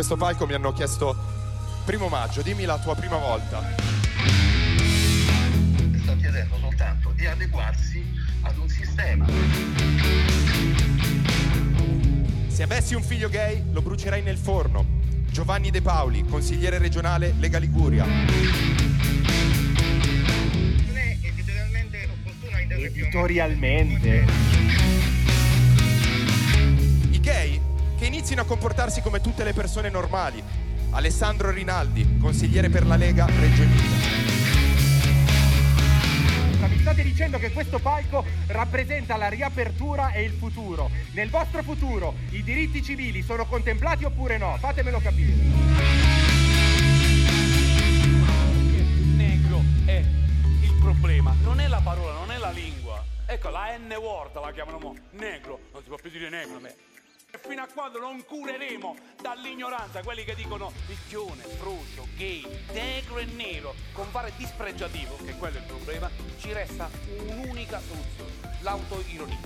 [0.00, 1.14] Questo palco mi hanno chiesto
[1.84, 3.60] primo maggio, dimmi la tua prima volta.
[6.00, 8.02] sta chiedendo soltanto di adeguarsi
[8.40, 9.26] ad un sistema.
[12.46, 14.86] Se avessi un figlio gay lo brucerei nel forno.
[15.30, 18.06] Giovanni De Paoli, consigliere regionale Lega Liguria.
[18.06, 18.16] Non
[20.96, 24.24] è editorialmente opportuno Editorialmente.
[27.10, 27.60] I gay
[28.00, 30.42] che inizino a comportarsi come tutte le persone normali.
[30.92, 34.08] Alessandro Rinaldi, consigliere per la Lega Reggio Emilia.
[36.66, 40.90] Mi state dicendo che questo palco rappresenta la riapertura e il futuro.
[41.12, 44.56] Nel vostro futuro i diritti civili sono contemplati oppure no?
[44.58, 45.34] Fatemelo capire.
[49.14, 50.02] Negro è
[50.62, 53.04] il problema, non è la parola, non è la lingua.
[53.26, 54.96] Ecco, la N-word la chiamano mo.
[55.10, 56.89] negro, non si può più dire negro a me.
[57.32, 63.24] E fino a quando non cureremo dall'ignoranza quelli che dicono picchione, frocio, gay, negro e
[63.24, 66.90] nero con fare dispregiativo, che quello è il problema, ci resta
[67.28, 69.38] un'unica soluzione, l'autoironia.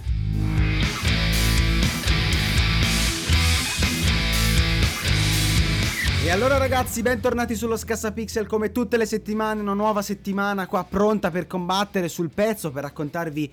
[6.24, 11.30] E allora ragazzi, bentornati sullo Scassapixel come tutte le settimane, una nuova settimana qua pronta
[11.30, 13.52] per combattere sul pezzo, per raccontarvi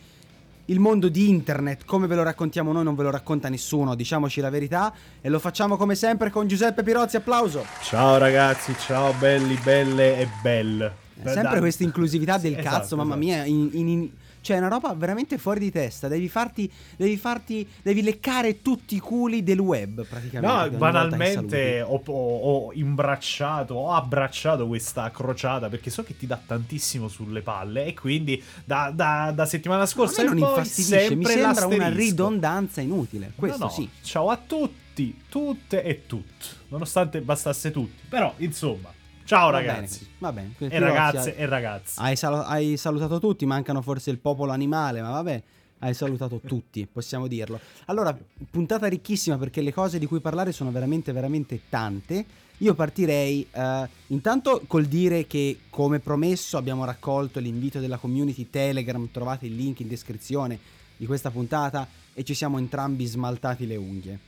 [0.72, 4.40] il mondo di internet, come ve lo raccontiamo noi non ve lo racconta nessuno, diciamoci
[4.40, 7.66] la verità, e lo facciamo come sempre con Giuseppe Pirozzi, applauso.
[7.84, 10.94] Ciao ragazzi, ciao belli, belle e belle.
[11.24, 13.26] Sempre questa inclusività del Esatto, cazzo, mamma esatto.
[13.26, 14.10] mia, in- in-
[14.42, 18.96] cioè è una roba veramente fuori di testa, devi farti, devi farti, devi leccare tutti
[18.96, 20.70] i culi del web praticamente.
[20.72, 26.40] No, banalmente ho, ho- ho imbracciato, ho abbracciato questa crociata perché so che ti dà
[26.44, 31.32] tantissimo sulle palle e quindi da, da- da settimana scorsa in non infastidisce, mi sempre
[31.34, 32.10] sembra una l'asterisco.
[32.10, 33.88] ridondanza inutile, questo No, no, sì.
[34.02, 38.02] Ciao a tutti, tutte e tutti, nonostante bastasse tutti.
[38.10, 38.92] Però, insomma,
[39.32, 40.00] ciao Va ragazzi.
[40.00, 40.54] bene, Va bene.
[40.76, 42.00] E ragazze hai- e ragazzi.
[42.02, 45.44] Hai, sal- hai salutato tutti, mancano forse il popolo animale, ma vabbè,
[45.80, 47.58] hai salutato tutti, possiamo dirlo.
[47.86, 48.18] Allora,
[48.50, 52.26] puntata ricchissima perché le cose di cui parlare sono veramente, veramente tante.
[52.58, 59.10] Io partirei eh, intanto col dire che, come promesso, abbiamo raccolto l'invito della community Telegram,
[59.12, 60.60] trovate il link in descrizione
[60.98, 64.20] di questa puntata e ci siamo entrambi smaltati le unghie.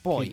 [0.00, 0.32] Poi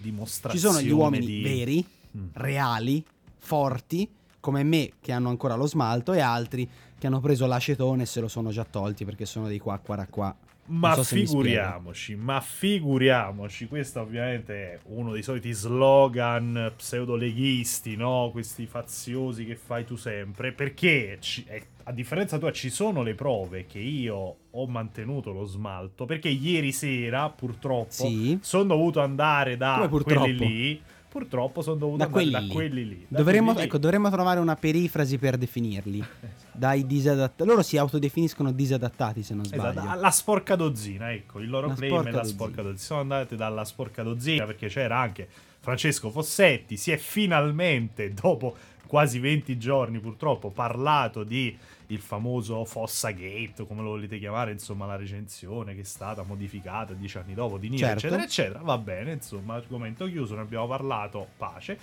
[0.52, 1.86] ci sono gli uomini di- veri,
[2.16, 2.28] Mm.
[2.34, 3.04] reali,
[3.46, 6.68] forti, come me che hanno ancora lo smalto e altri
[6.98, 10.06] che hanno preso l'acetone e se lo sono già tolti perché sono dei qua qua
[10.10, 10.36] qua.
[10.68, 18.30] Ma so figuriamoci, ma figuriamoci, questo ovviamente è uno dei soliti slogan pseudoleghisti, no?
[18.32, 23.14] Questi faziosi che fai tu sempre, perché ci- eh, a differenza tua ci sono le
[23.14, 28.38] prove che io ho mantenuto lo smalto, perché ieri sera purtroppo Sì.
[28.42, 30.82] sono dovuto andare da quelli lì,
[31.16, 32.48] purtroppo sono dovuto Da quelli, da lì.
[32.50, 33.06] quelli lì.
[33.08, 33.66] da Dovremmo, quelli lì.
[33.68, 36.04] ecco, dovremmo trovare una perifrasi per definirli.
[36.52, 37.48] Dai disadattati.
[37.48, 39.80] Loro si autodefiniscono disadattati se non sbaglio.
[39.80, 42.38] Esatto, la sporca dozzina, ecco, il loro La claim sporca è la dozzina.
[42.38, 42.80] sporca dozzina.
[42.80, 45.28] Sono andate dalla sporca dozzina perché c'era anche
[45.60, 48.56] Francesco Fossetti, si è finalmente, dopo
[48.88, 51.58] quasi 20 giorni purtroppo, parlato di
[51.90, 56.94] il famoso Fossa Gate, come lo volete chiamare, insomma la recensione che è stata modificata
[56.94, 57.98] dieci anni dopo di Nier, Certo.
[58.08, 58.60] eccetera, eccetera.
[58.64, 61.78] Va bene, insomma, argomento chiuso, ne abbiamo parlato, pace.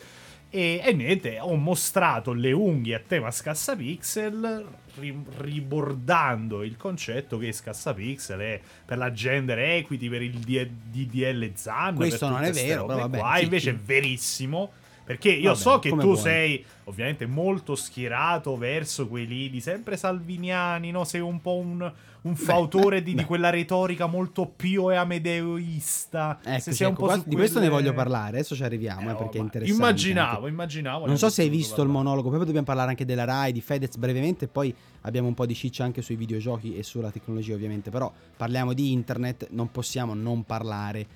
[0.50, 4.66] E, e niente, ho mostrato le unghie a tema Scassapixel,
[4.98, 11.52] ri- ribordando il concetto che Scassapixel è per la gender equity, per il D- DDL
[11.54, 11.94] Zan.
[11.94, 13.34] Questo per non è vero, però vabbè, qua.
[13.36, 13.76] sì, invece sì.
[13.76, 14.72] è verissimo.
[15.04, 16.16] Perché io Vabbè, so che tu vuoi.
[16.16, 21.04] sei ovviamente molto schierato verso quei lidi, sempre salviniani, no?
[21.04, 26.38] Sei un po' un, un fautore di, di quella retorica molto pio e amedeoista.
[26.44, 28.62] Ecco, Se sei un po' qua- su di questo ne quelle- voglio parlare, adesso ci
[28.62, 29.82] arriviamo, eh, Eh, perché è interessante.
[29.82, 30.48] Immaginavo, anche.
[30.48, 31.06] immaginavo.
[31.06, 33.60] Non so se hai visto il potuto monologo, poi dobbiamo parlare anche della Rai, di
[33.60, 37.90] Fedez brevemente, poi abbiamo un po' di ciccia anche sui videogiochi e sulla tecnologia ovviamente,
[37.90, 41.06] però parliamo di internet, non possiamo non parlare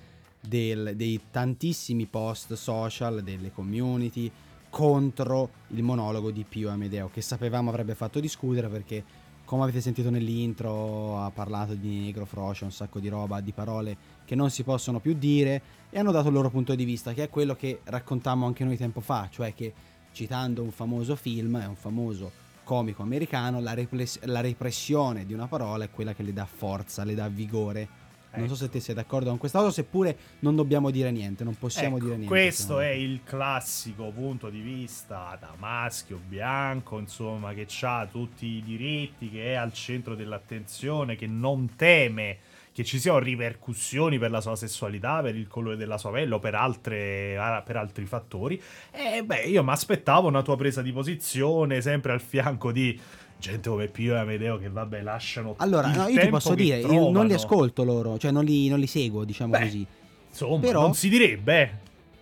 [0.46, 4.30] del- dei tantissimi post social, delle community
[4.70, 9.04] contro il monologo di Pio Amedeo, che sapevamo avrebbe fatto discutere perché
[9.46, 13.96] come avete sentito nell'intro, ha parlato di negro, frocia, un sacco di roba, di parole
[14.24, 17.22] che non si possono più dire e hanno dato il loro punto di vista, che
[17.22, 19.72] è quello che raccontammo anche noi tempo fa, cioè che
[20.10, 25.46] citando un famoso film, è un famoso comico americano, la, repres- la repressione di una
[25.46, 27.88] parola è quella che le dà forza, le dà vigore.
[28.36, 28.64] Non so Ecco.
[28.64, 32.04] se te sei d'accordo con questa cosa, seppure non dobbiamo dire niente, non possiamo Ecco,
[32.04, 32.34] dire niente.
[32.34, 38.62] Questo è il classico punto di vista da maschio bianco, insomma, che ha tutti i
[38.62, 42.38] diritti, che è al centro dell'attenzione, che non teme
[42.76, 46.38] che ci siano ripercussioni per la sua sessualità, per il colore della sua pelle o
[46.38, 48.60] per, altre- ah, per altri fattori.
[48.90, 53.00] E beh, io mi aspettavo una tua presa di posizione, sempre al fianco di
[53.38, 57.10] gente come Pio e Amedeo che vabbè lasciano Allora, no, io ti posso dire, io
[57.10, 59.86] non li ascolto loro, cioè non li, non li seguo, diciamo Beh, così.
[60.28, 61.62] Insomma, Però- non si direbbe.
[61.62, 61.70] eh.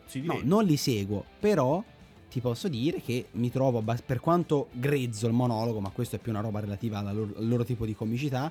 [0.07, 0.49] Si No, direbbe.
[0.49, 1.83] non li seguo, però
[2.31, 6.33] ti posso dire che mi trovo, per quanto grezzo il monologo, ma questo è più
[6.33, 8.51] una roba relativa loro- al loro tipo di comicità,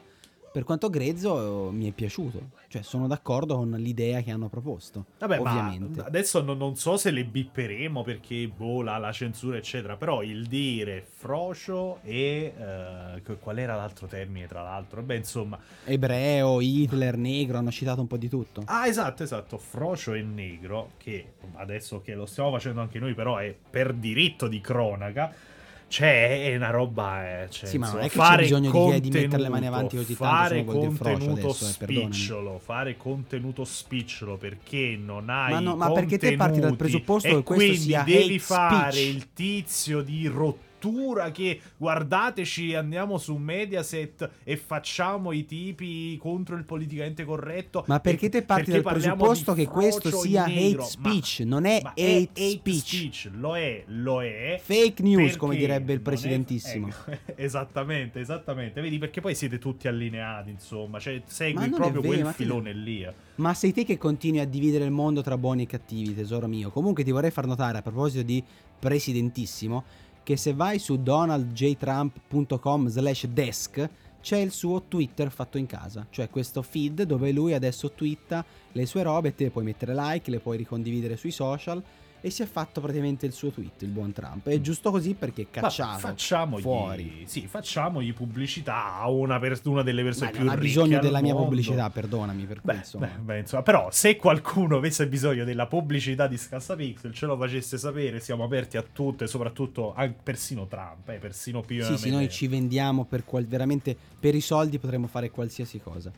[0.54, 2.52] per quanto grezzo mi è piaciuto.
[2.68, 6.02] Cioè sono d'accordo con l'idea che hanno proposto, Vabbè, ovviamente.
[6.02, 9.98] ma adesso non, non so se le bipperemo perché boh, la, la censura, eccetera.
[9.98, 12.54] Però il dire frocio e.
[12.56, 15.02] eh, qual era l'altro termine, tra l'altro?
[15.02, 15.58] Beh, insomma.
[15.86, 18.62] Ebreo, Hitler, negro, hanno citato un po' di tutto.
[18.66, 19.58] Ah, esatto, esatto.
[19.58, 24.48] Frocio e negro, che adesso che lo stiamo facendo anche noi, però è per diritto
[24.48, 25.34] di cronaca.
[25.94, 27.44] Cioè, è una roba.
[27.44, 29.68] eh, cioè, Sì, ma non è che c'è fare bisogno di- di mettere le mani
[29.68, 35.30] avanti così tanto, Fare dire frocio contenuto adesso, eh, spicciolo, fare contenuto spicciolo perché non
[35.30, 35.52] hai.
[35.52, 39.14] Ma no, ma perché te parti dal presupposto che questo sia devi fare speech.
[39.14, 40.72] il tizio di rottura
[41.32, 47.84] che guardateci, andiamo su Mediaset e facciamo i tipi contro il politicamente corretto.
[47.88, 50.82] Ma perché te parti perché dal presupposto che questo sia negro?
[50.84, 53.30] hate speech, non è ma hate speech.
[53.34, 54.60] Lo è, lo è.
[54.62, 56.88] Fake news, come direbbe il non è- presidentissimo.
[56.88, 58.82] ecco, esattamente, esattamente.
[58.82, 61.00] Vedi, perché poi siete tutti allineati, insomma.
[61.00, 63.04] Cioè, Ma segui proprio vero, quel ma filone lì.
[63.04, 63.14] eh.
[63.36, 66.70] Ma sei te che continui a dividere il mondo tra buoni e cattivi, tesoro mio.
[66.70, 68.44] Comunque ti vorrei far notare a proposito di
[68.80, 69.84] presidentissimo
[70.24, 73.90] che se vai su donaldjtrump.com slash desk
[74.22, 78.86] c'è il suo Twitter fatto in casa, cioè questo feed dove lui adesso twitta le
[78.86, 81.84] sue robe te puoi mettere like, le puoi ricondividere sui social
[82.26, 84.48] e si è fatto praticamente il suo tweet, il buon Trump.
[84.48, 87.24] È giusto così perché cacciato facciamogli, fuori.
[87.26, 91.00] Sì, facciamogli pubblicità a una, per- una delle persone Ma più non ha ricche bisogno
[91.02, 92.98] della mia pubblicità, perdonami per Beh, questo.
[92.98, 97.78] beh, beh, insomma, però se qualcuno avesse bisogno della pubblicità di Scassapixel ce lo facesse
[97.78, 102.10] sapere, siamo aperti a tutto e soprattutto a persino Trump, eh, persino più Sì, sì,
[102.10, 106.10] noi ci vendiamo per qual- veramente per i soldi potremmo fare qualsiasi cosa.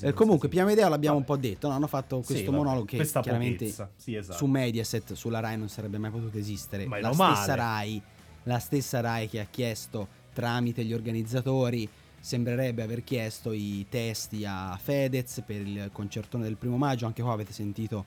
[0.00, 1.30] Eh, comunque, Pia Medeo l'abbiamo Vabbè.
[1.30, 1.74] un po' detto, no?
[1.74, 4.38] hanno fatto Sì, questo vabbè, monologo che questa chiaramente sì, esatto.
[4.38, 6.86] su Mediaset, sulla Rai non sarebbe mai potuto esistere.
[6.86, 7.54] Ma La stessa.
[7.54, 8.02] Rai,
[8.44, 11.88] la stessa Rai che ha chiesto tramite gli organizzatori
[12.20, 17.32] sembrerebbe aver chiesto i testi a Fedez per il concertone del primo maggio, anche qua
[17.32, 18.04] avete sentito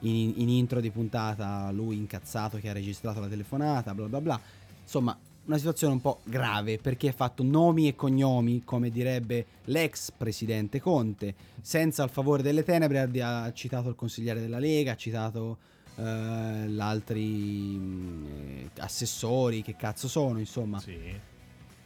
[0.00, 4.40] in, in intro di puntata lui incazzato che ha registrato la telefonata, bla bla bla.
[4.82, 10.10] Insomma, una situazione un po' grave perché ha fatto nomi e cognomi, come direbbe l'ex
[10.10, 14.96] presidente Conte, senza il favore delle tenebre, ha- ha citato il consigliere della Lega, ha
[14.96, 15.58] citato
[15.96, 20.80] eh, gli altri eh, assessori, che cazzo sono, insomma.
[20.80, 21.34] Sì.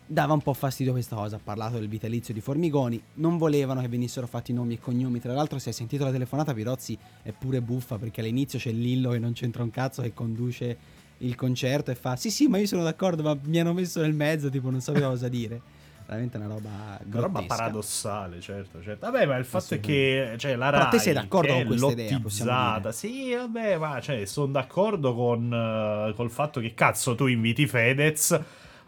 [0.06, 3.87] Dava un po' fastidio questa cosa, ha parlato del vitalizio di Formigoni, non volevano che
[3.87, 7.61] venissero fatti nomi e cognomi, tra l'altro se hai sentito la telefonata Pirozzi è pure
[7.61, 10.77] buffa perché all'inizio c'è Lillo che non c'entra un cazzo che conduce
[11.22, 14.15] il concerto e fa sì sì ma io sono d'accordo ma mi hanno messo nel
[14.15, 15.60] mezzo tipo non sapevo cosa dire,
[16.06, 19.10] veramente una roba Una roba paradossale, certo, certo.
[19.10, 22.08] Vabbè, ma il fatto è che cioè, la Rai te sei d'accordo con questa idea.
[22.93, 28.41] Sì, vabbè, ma cioè, sono d'accordo con eh, col fatto che cazzo tu inviti Fedez.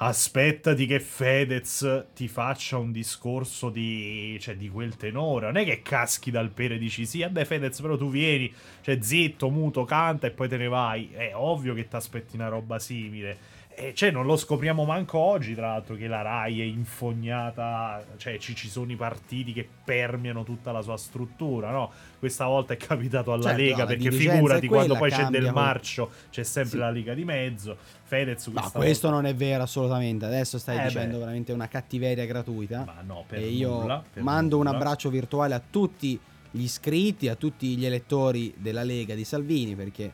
[0.05, 5.47] Aspettati che Fedez ti faccia un discorso di, cioè, di quel tenore.
[5.47, 9.01] Non è che caschi dal pere e dici sì, vabbè Fedez, però tu vieni, cioè
[9.01, 11.11] zitto, muto, canta e poi te ne vai.
[11.13, 13.39] È ovvio che ti aspetti una roba simile.
[13.75, 18.39] E cioè, non lo scopriamo manco oggi, tra l'altro, che la Rai è infognata, cioè
[18.39, 21.91] ci, ci sono i partiti che permeano tutta la sua struttura, no?
[22.19, 26.11] Questa volta è capitato alla Certo, Lega, perché figurati quella, quando poi c'è del marcio,
[26.31, 26.79] c'è sempre Sì.
[26.79, 27.77] la Lega di mezzo.
[28.05, 30.27] Fedez No, questo volta- non è vero assolutamente.
[30.27, 31.19] Adesso stai Eh, dicendo beh.
[31.21, 32.85] veramente una cattiveria gratuita.
[32.85, 34.77] Ma no, per e io nulla, per mando un nulla.
[34.77, 36.19] abbraccio virtuale a tutti
[36.51, 40.13] gli iscritti, a tutti gli elettori della Lega di Salvini, perché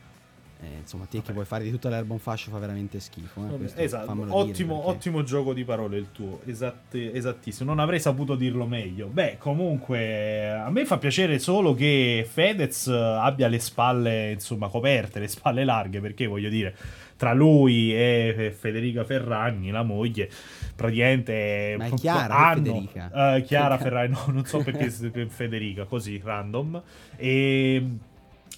[0.61, 3.47] Eh, insomma, te che vuoi fare di tutta l'erba un fascio fa veramente schifo.
[3.49, 7.69] Eh, questo esatto, ottimo, perché- ottimo gioco di parole il tuo, esatte- esattissimo.
[7.69, 9.07] Non avrei saputo dirlo meglio.
[9.07, 15.19] Beh, comunque, a me fa piacere solo che Fedez eh, abbia le spalle, insomma, coperte,
[15.19, 16.75] le spalle larghe, perché voglio dire,
[17.15, 20.29] tra lui e Federica Ferragni, la moglie,
[20.75, 23.35] praticamente Ma è Chiara hanno, Federica?
[23.35, 24.89] eh, Chiara Ferragni, no, non so perché
[25.29, 26.81] Federica, così, random.
[27.15, 27.83] E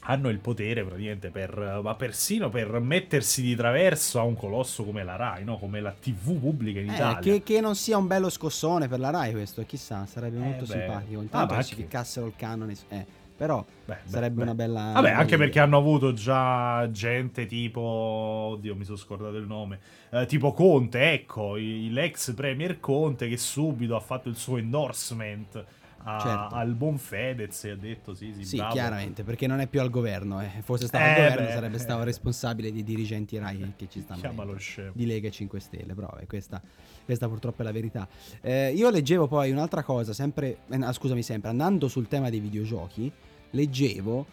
[0.03, 5.03] hanno il potere praticamente per, ma persino per mettersi di traverso a un colosso come
[5.03, 5.57] la Rai, no?
[5.57, 7.19] come la TV pubblica in Eh, Italia.
[7.19, 10.65] che, che non sia un bello scossone per la Rai questo, chissà, sarebbe Eh, molto
[10.65, 10.71] beh.
[10.71, 11.19] simpatico.
[11.19, 12.75] Ah, Intanto ma che si anche- ficcassero il canone.
[12.89, 13.05] Eh,
[13.37, 14.41] però Beh, beh, sarebbe beh.
[14.43, 14.81] una bella...
[14.93, 15.63] Vabbè, una anche bella perché idea.
[15.63, 17.79] hanno avuto già gente tipo.
[17.79, 19.79] Oddio, mi sono scordato il nome.
[20.11, 25.63] Eh, tipo Conte, ecco, l'ex Premier Conte che subito ha fatto il suo endorsement
[26.03, 26.55] a- Certo.
[26.55, 28.73] al buon Fedez e ha detto sì, sì, Sì, bravo.
[28.73, 30.41] chiaramente, perché non è più al governo.
[30.41, 30.49] Eh.
[30.61, 31.51] Fosse stato Eh, al governo beh.
[31.53, 34.19] sarebbe stato responsabile dei dirigenti Rai che, che ci stanno.
[34.19, 34.91] Chiamalo scemo.
[34.93, 36.61] di Lega e 5 Stelle, però eh, questa,
[37.05, 38.07] questa purtroppo è la verità.
[38.41, 42.39] Eh, io leggevo poi un'altra cosa, sempre, eh, no, scusami, sempre andando sul tema dei
[42.39, 43.11] videogiochi,
[43.51, 44.25] leggevo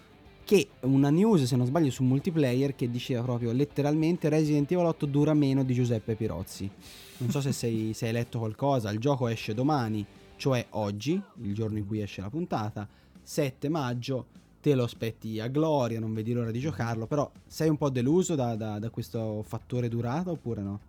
[0.44, 5.04] che una news, se non sbaglio, su multiplayer che diceva proprio letteralmente Resident Evil 8
[5.04, 6.70] dura meno di Giuseppe Pirozzi.
[7.18, 10.06] Non so se, sei, se hai letto qualcosa, il gioco esce domani,
[10.38, 12.88] cioè oggi, il giorno in cui esce la puntata,
[13.22, 14.26] 7 maggio,
[14.60, 18.34] te lo aspetti a gloria, non vedi l'ora di giocarlo, però sei un po' deluso
[18.34, 20.80] da, da- da questo fattore durata oppure no?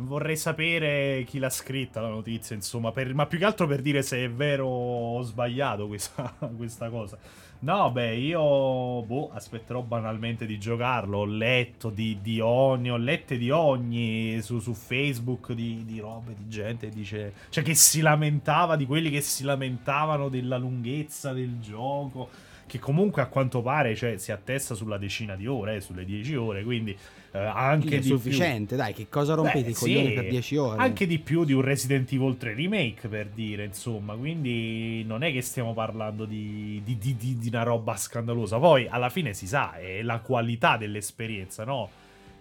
[0.00, 4.02] Vorrei sapere chi l'ha scritta la notizia, insomma, per- ma più che altro per dire
[4.02, 7.18] se è vero o sbagliato questa, questa cosa.
[7.62, 11.18] No, beh, io boh, aspetterò banalmente di giocarlo.
[11.18, 16.34] Ho letto di, di ogni, ho lette di ogni su, su Facebook di, di robe,
[16.34, 21.32] di gente che dice, cioè che si lamentava di quelli che si lamentavano della lunghezza
[21.34, 22.30] del gioco.
[22.70, 26.36] Che comunque a quanto pare cioè, si attesta sulla decina di ore, eh, sulle 10
[26.36, 26.96] ore, quindi
[27.32, 28.16] eh, anche Quindi di più.
[28.16, 30.80] sufficiente, dai, che cosa rompete Beh, i coglioni sì, per 10 ore?
[30.80, 34.14] Anche di più di un Resident Evil 3 remake, per dire, insomma.
[34.14, 38.58] Quindi non è che stiamo parlando di- di- di- di una roba scandalosa.
[38.58, 41.90] Poi, alla fine si sa, è la qualità dell'esperienza, no?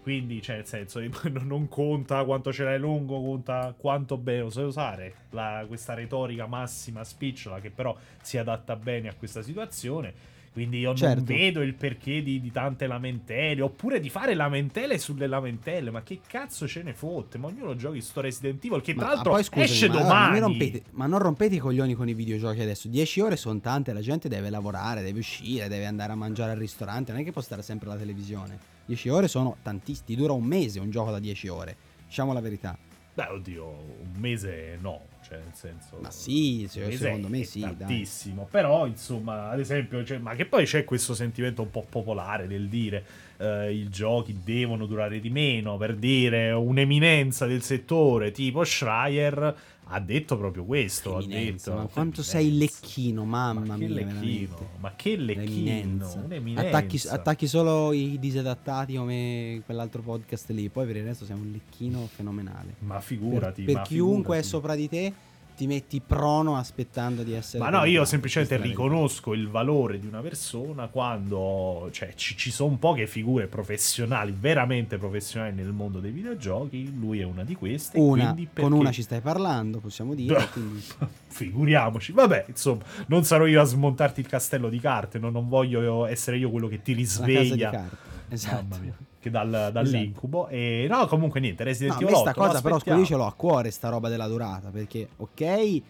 [0.01, 4.63] Quindi, cioè, nel senso, non- conta quanto ce l'hai lungo, conta quanto bene lo sai
[4.65, 5.13] usare.
[5.31, 10.37] La- questa retorica massima spicciola che però si adatta bene a questa situazione.
[10.51, 11.15] Quindi io Certo.
[11.17, 13.61] non vedo il perché di, di tante lamentele.
[13.61, 15.91] Oppure di fare lamentele sulle lamentele.
[15.91, 17.37] Ma che cazzo ce ne fotte?
[17.37, 18.81] Ma ognuno giochi sto Resident Evil.
[18.81, 20.39] Che Ma tra l'altro poi, scusami, esce ma, allora, domani.
[20.39, 22.87] non mi rompete, ma non rompete i coglioni con i videogiochi adesso.
[22.87, 26.57] 10 ore sono tante, la gente deve lavorare, deve uscire, deve andare a mangiare al
[26.57, 28.57] ristorante, non è che può stare sempre alla televisione.
[28.89, 31.75] 10 ore sono tantissimi, dura un mese un gioco da 10 ore.
[32.07, 32.75] Diciamo la verità.
[33.13, 35.05] Beh, oddio, un mese no.
[35.21, 35.97] Cioè, nel senso.
[36.01, 37.75] Ma sì, se- secondo me sì, dai.
[37.77, 38.47] tantissimo.
[38.49, 42.67] Però, insomma, ad esempio, cioè, ma che poi c'è questo sentimento un po' popolare del
[42.67, 43.05] dire
[43.37, 45.77] eh, i giochi devono durare di meno.
[45.77, 49.55] Per dire un'eminenza del settore tipo Schreier
[49.91, 51.17] ha detto proprio questo.
[51.17, 54.67] Ha detto, ma quanto sei lecchino, mamma Ma che mia, lecchino, veramente.
[54.79, 56.11] ma che lecchino.
[56.55, 61.49] Attacchi, attacchi solo i disadattati come quell'altro podcast lì, poi per il resto sei un
[61.51, 62.75] lecchino fenomenale.
[62.79, 64.47] Ma Per, figurati, per ma chiunque è figurati.
[64.47, 65.13] sopra di te,
[65.59, 67.61] ti metti prono aspettando di essere.
[67.61, 72.77] Ma no, io semplicemente riconosco il valore di una persona quando cioè, ci, ci sono
[72.77, 76.97] poche figure professionali, veramente professionali nel mondo dei videogiochi.
[76.97, 77.99] Lui è una di queste.
[77.99, 80.47] Una, quindi con perché- una ci stai parlando, possiamo dire.
[80.53, 80.81] quindi-
[81.27, 85.19] Figuriamoci, vabbè, insomma, non sarò io a smontarti il castello di carte.
[85.19, 85.29] No?
[85.29, 87.89] Non voglio io essere io quello che ti risveglia.
[88.29, 89.07] Esatto.
[89.19, 90.47] Che dal, dall'incubo.
[90.47, 91.63] E no, comunque niente.
[91.63, 92.29] No, Resident Evil me 8.
[92.29, 95.83] sta cosa però io ce l'ho a cuore sta roba della durata perché ok eh,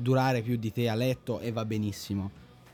[0.00, 2.30] durare più di te a letto e va benissimo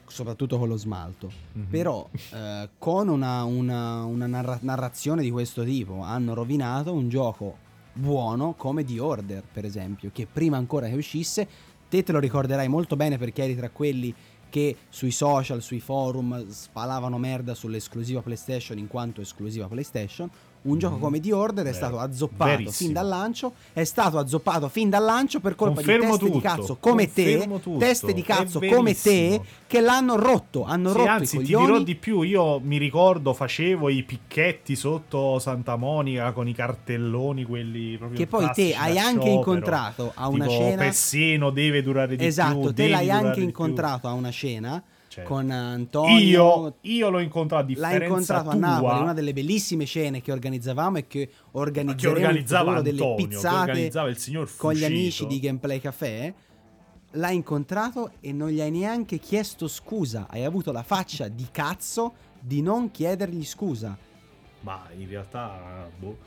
[0.07, 1.65] soprattutto con lo smalto Mhm.
[1.69, 7.57] però eh, con una, una- una narra- narrazione di questo tipo hanno rovinato un gioco
[7.93, 11.49] buono come The Order per esempio che prima ancora che uscisse
[11.89, 14.15] te te lo ricorderai molto bene perché eri tra quelli
[14.49, 20.31] che sui social, sui forum spalavano merda sull'esclusiva PlayStation in quanto esclusiva PlayStation.
[20.63, 21.01] Un gioco Mhm.
[21.01, 22.73] come The Order è stato azzoppato Verissimo.
[22.73, 26.31] fin dal lancio, è stato azzoppato fin dal lancio per colpa Confermo di teste di
[26.33, 30.91] tutto, cazzo come te, confermo tutto, teste di cazzo come te che l'hanno rotto, hanno
[30.91, 31.85] Sì, rotto anzi, i ti dirò coglioni.
[31.85, 32.23] di più.
[32.23, 38.27] Io mi ricordo, facevo i picchetti sotto Santa Monica con i cartelloni, quelli proprio Che
[38.27, 39.35] poi te hai anche sciopero.
[39.35, 42.27] incontrato a una Tipo, scena Pessino deve durare di più.
[42.27, 47.21] Esatto, te l'hai anche di incontrato a una scena Cioè, con Antonio Io, io l'ho
[47.21, 51.07] incontrato a differenza L'hai incontrato a tua, Napoli, una delle bellissime scene che organizzavamo e
[51.07, 55.27] che che organizzeremo in organizzava delle Antonio, che pizzate organizzava il signor con gli amici
[55.27, 56.35] di Gameplay Café.
[57.13, 60.27] L'hai incontrato e non gli hai neanche chiesto scusa.
[60.29, 63.97] Hai avuto la faccia di cazzo di non chiedergli scusa.
[64.61, 66.19] Ma in realtà, boh,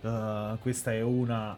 [0.00, 1.56] uh, questa è una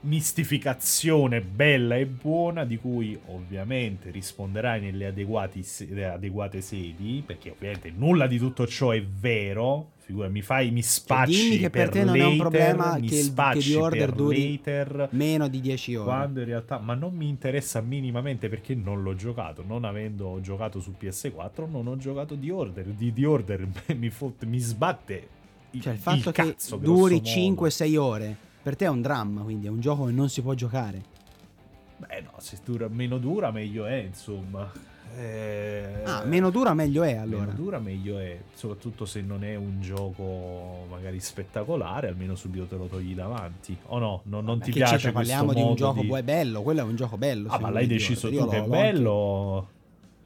[0.00, 5.62] mistificazione bella e buona di cui ovviamente risponderai nelle adeguate,
[6.04, 9.92] adeguate sedi perché ovviamente nulla di tutto ciò è vero.
[10.06, 13.16] Figura mi fai mi spacci cioè, dimmi che per, te non è un problema che
[13.16, 16.04] il che di order duri later, meno di 10 ore.
[16.04, 19.64] Quando in realtà ma non mi interessa minimamente perché non l'ho giocato.
[19.66, 23.66] Non avendo giocato su PS4 non ho giocato di order di, di order.
[23.96, 25.28] Mi, fot, mi sbatte
[25.80, 28.36] cioè il fatto il che cazzo, duri 5-6 ore
[28.66, 31.00] per te è un dramma, quindi è un gioco che non si può giocare.
[31.98, 34.68] Beh, no, se dura, meno dura, meglio è, insomma.
[35.16, 37.44] Eh, ah, meno dura, meglio è allora.
[37.44, 38.40] Meno dura, meglio è.
[38.54, 43.78] Soprattutto se non è un gioco magari spettacolare, almeno subito te lo togli davanti.
[43.84, 46.22] O no, non, non ti piace questo parliamo di un gioco di...
[46.24, 46.62] bello.
[46.62, 47.48] Quello è un gioco bello.
[47.50, 49.68] Ah, ma l'hai deciso tu che è bello.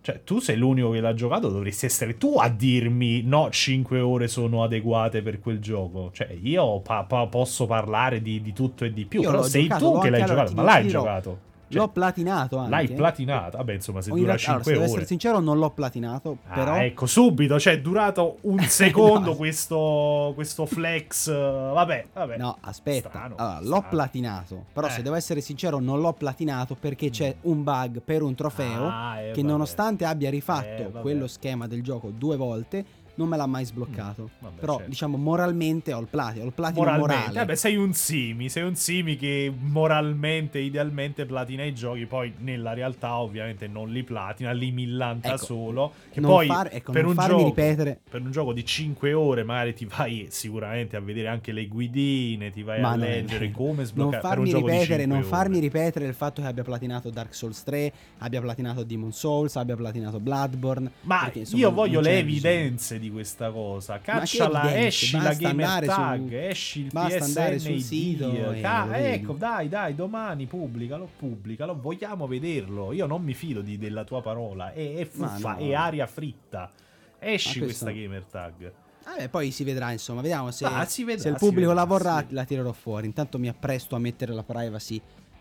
[0.02, 4.28] Cioè, tu sei l'unico che l'ha giocato, dovresti essere tu a dirmi no, 5 ore
[4.28, 6.10] sono adeguate per quel gioco.
[6.12, 9.64] Cioè, io pa- pa- posso parlare di, di, tutto e di più, io però sei
[9.64, 11.38] giocato, tu che l'hai giocato, ma l'hai giocato.
[11.70, 12.70] Cioè, l'ho platinato anche.
[12.70, 13.56] L'hai platinato?
[13.58, 14.72] Vabbè, insomma, se Ogni dura 5 allora, ore.
[14.72, 16.38] Devo essere sincero, non l'ho platinato.
[16.48, 16.76] Ah, però...
[16.76, 17.60] ecco, subito.
[17.60, 19.36] Cioè, è durato un secondo no.
[19.36, 21.30] questo, questo flex.
[21.30, 22.36] Vabbè, vabbè.
[22.36, 23.08] No, aspetta.
[23.08, 23.68] Strano, allora, strano.
[23.68, 24.64] l'ho platinato.
[24.72, 24.90] Però, eh.
[24.90, 27.50] se devo essere sincero, non l'ho platinato perché c'è mm.
[27.50, 29.52] un bug per un trofeo ah, eh, che, vabbè.
[29.52, 32.84] nonostante abbia rifatto eh, quello schema del gioco due volte
[33.20, 34.22] non me l'ha mai sbloccato.
[34.22, 34.90] Mm, vabbè, Però, certo.
[34.90, 36.44] diciamo, moralmente ho il platino.
[36.44, 37.16] Ho il platino moralmente.
[37.16, 37.38] morale.
[37.38, 38.48] Vabbè, sei un simi.
[38.48, 42.06] Sei un simi che moralmente, idealmente platina i giochi.
[42.06, 45.92] Poi, nella realtà, ovviamente, non li platina, li millanta ecco, solo.
[46.10, 48.00] Che poi, far, ecco, per, un gioco, ripetere...
[48.08, 52.50] per un gioco di 5 ore, magari ti vai sicuramente a vedere anche le guidine,
[52.50, 53.50] ti vai Ma a leggere è...
[53.50, 54.20] come sbloccare.
[54.20, 58.40] Non farmi, ripetere, non farmi ripetere il fatto che abbia platinato Dark Souls 3, abbia
[58.40, 60.90] platinato Demon Souls, abbia platinato Bloodborne.
[61.02, 63.98] Ma perché, insomma, io voglio le evidenze di questa cosa.
[63.98, 68.54] Cacciala, esci la gamer tag, su, esci il basta PSN andare sul sito.
[68.60, 72.92] Ca- ecco, dai, dai, domani pubblicalo, pubblicalo, vogliamo vederlo.
[72.92, 75.58] Io non mi fido di, della tua parola, è, è fuffa, no.
[75.58, 76.70] è aria fritta.
[77.18, 78.72] Esci questa gamer tag.
[79.04, 82.24] Ah, poi si vedrà, insomma, vediamo se, ah, vedrà, se il pubblico vedrà, la vorrà,
[82.28, 83.06] la tirerò fuori.
[83.06, 85.00] Intanto mi appresto a mettere la privacy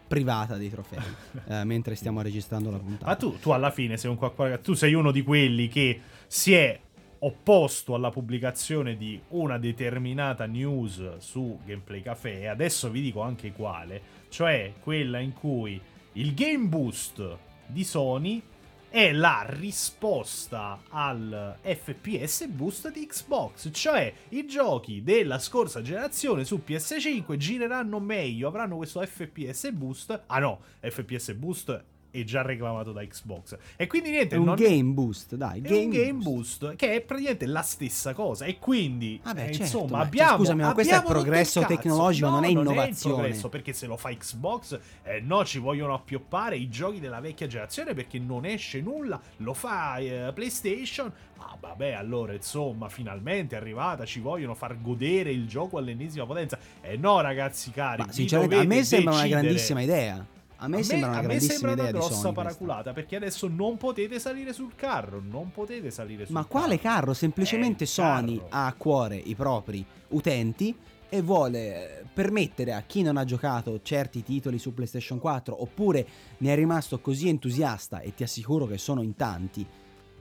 [0.09, 0.97] privata dei trofei
[1.47, 3.05] eh, mentre stiamo registrando la puntata.
[3.05, 6.53] Ma tu, tu alla fine sei un qualcosa, tu sei uno di quelli che si
[6.53, 6.77] è
[7.19, 13.51] opposto alla pubblicazione di una determinata news su Gameplay Café, e adesso vi dico anche
[13.51, 15.79] quale, cioè quella in cui
[16.13, 18.41] il Game Boost di Sony
[18.89, 26.63] è la risposta al FPS boost di Xbox, cioè i giochi della scorsa generazione su
[26.65, 30.23] PS5 gireranno meglio, avranno questo FPS boost.
[30.25, 33.57] Ah no, FPS boost è già reclamato da Xbox.
[33.75, 34.35] E quindi niente.
[34.35, 35.61] È un game boost, dai.
[35.61, 36.59] Game, un game boost.
[36.61, 36.75] boost.
[36.75, 38.45] che è praticamente la stessa cosa.
[38.45, 40.37] E quindi, Vabbè, eh, certo, insomma, abbiamo.
[40.37, 42.81] Scusami, ma questo è progresso tecnologico, no, non è innovazione.
[42.81, 46.99] Non è progresso perché se lo fa Xbox, eh, no, ci vogliono appioppare i giochi
[46.99, 49.19] della vecchia generazione perché non esce nulla.
[49.37, 51.11] Lo fa eh, PlayStation.
[51.37, 54.05] Ah, vabbè, allora, insomma, finalmente è arrivata.
[54.05, 56.57] Ci vogliono far godere il gioco all'ennesima potenza.
[56.81, 58.03] E eh, no, ragazzi cari.
[58.03, 59.33] Ma sinceramente, a me sembra decidere.
[59.33, 60.37] una grandissima idea.
[60.61, 64.19] A me, a sembra una, a me sembra una grossa paraculata perché adesso non potete
[64.19, 65.21] salire sul carro.
[65.25, 66.59] Non potete salire sul Ma carro.
[66.59, 67.13] quale carro?
[67.13, 68.47] Semplicemente Sony carro.
[68.49, 70.75] ha a cuore i propri utenti
[71.07, 76.07] e vuole eh, permettere a chi non ha giocato certi titoli su PlayStation 4 oppure
[76.37, 79.65] ne è rimasto così entusiasta e ti assicuro che sono in tanti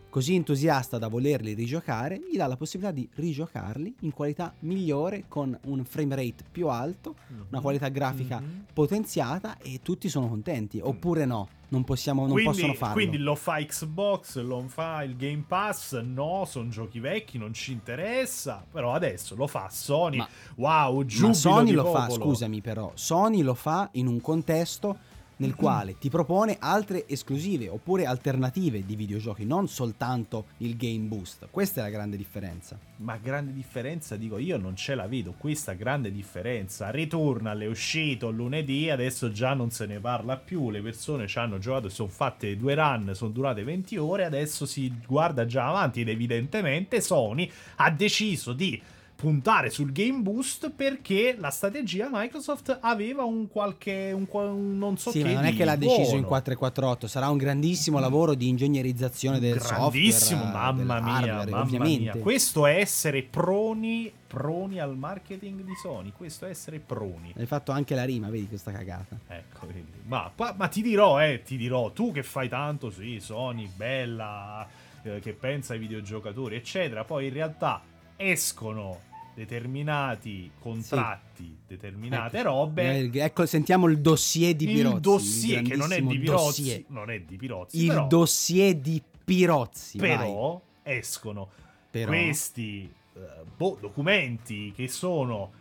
[0.09, 5.57] così entusiasta da volerli rigiocare, gli dà la possibilità di rigiocarli in qualità migliore con
[5.65, 7.43] un frame rate più alto, mm-hmm.
[7.51, 8.61] una qualità grafica mm-hmm.
[8.73, 10.81] potenziata e tutti sono contenti.
[10.83, 12.95] Oppure no, non, possiamo, non quindi, possono farlo.
[12.95, 17.73] Quindi lo fa Xbox, lo fa il Game Pass, no, sono giochi vecchi, non ci
[17.73, 20.17] interessa, però adesso lo fa Sony.
[20.17, 22.07] Ma, wow, ma Sony lo popolo.
[22.07, 25.08] fa, scusami però, Sony lo fa in un contesto
[25.39, 31.49] nel quale ti propone altre esclusive oppure alternative di videogiochi, non soltanto il Game Boost.
[31.51, 32.79] Questa è la grande differenza.
[32.99, 35.35] Ma grande differenza, dico io, non ce la vedo.
[35.37, 36.91] Questa grande differenza.
[36.91, 40.71] Returnal è uscito lunedì, adesso già non se ne parla più.
[40.71, 44.25] Le persone ci hanno giocato sono fatte due run, sono durate 20 ore.
[44.25, 48.81] Adesso si guarda già avanti ed evidentemente Sony ha deciso di
[49.19, 55.11] puntare sul Game Boost perché la strategia Microsoft aveva un qualche un, un non so
[55.11, 55.97] sì, che ma non è che l'ha buono.
[55.97, 61.51] deciso in 448 sarà un grandissimo lavoro di ingegnerizzazione del grandissimo, software mamma mia, hardware,
[61.51, 62.01] mamma ovviamente.
[62.01, 67.47] mia questo è essere proni proni al marketing di Sony questo è essere proni hai
[67.47, 69.85] fatto anche la rima vedi questa cagata ecco vedi.
[70.05, 74.65] Ma, ma ti dirò eh ti dirò tu che fai tanto sì Sony bella
[75.03, 77.83] eh, che pensa ai videogiocatori eccetera poi in realtà
[78.15, 79.07] escono
[79.39, 83.09] determinati contratti, determinate robe.
[83.13, 84.95] Eh, ecco, sentiamo il dossier di Pirozzi.
[84.95, 86.85] il dossier che non è di Pirozzi, dossier.
[86.89, 89.99] non è di Pirozzi, Il però, dossier di Pirozzi.
[89.99, 90.17] vai.
[90.17, 91.49] però escono
[91.91, 93.21] Però- questi eh,
[93.57, 95.53] boh, documenti che sono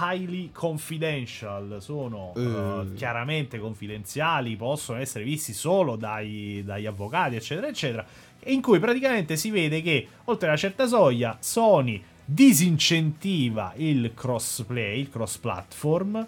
[0.00, 2.40] highly confidential, sono Eh.
[2.90, 8.04] eh, chiaramente confidenziali, possono essere visti solo dai, dagli avvocati, eccetera, eccetera,
[8.44, 15.10] in cui praticamente si vede che oltre una certa soglia Sony disincentiva il crossplay, il
[15.10, 16.26] cross platform.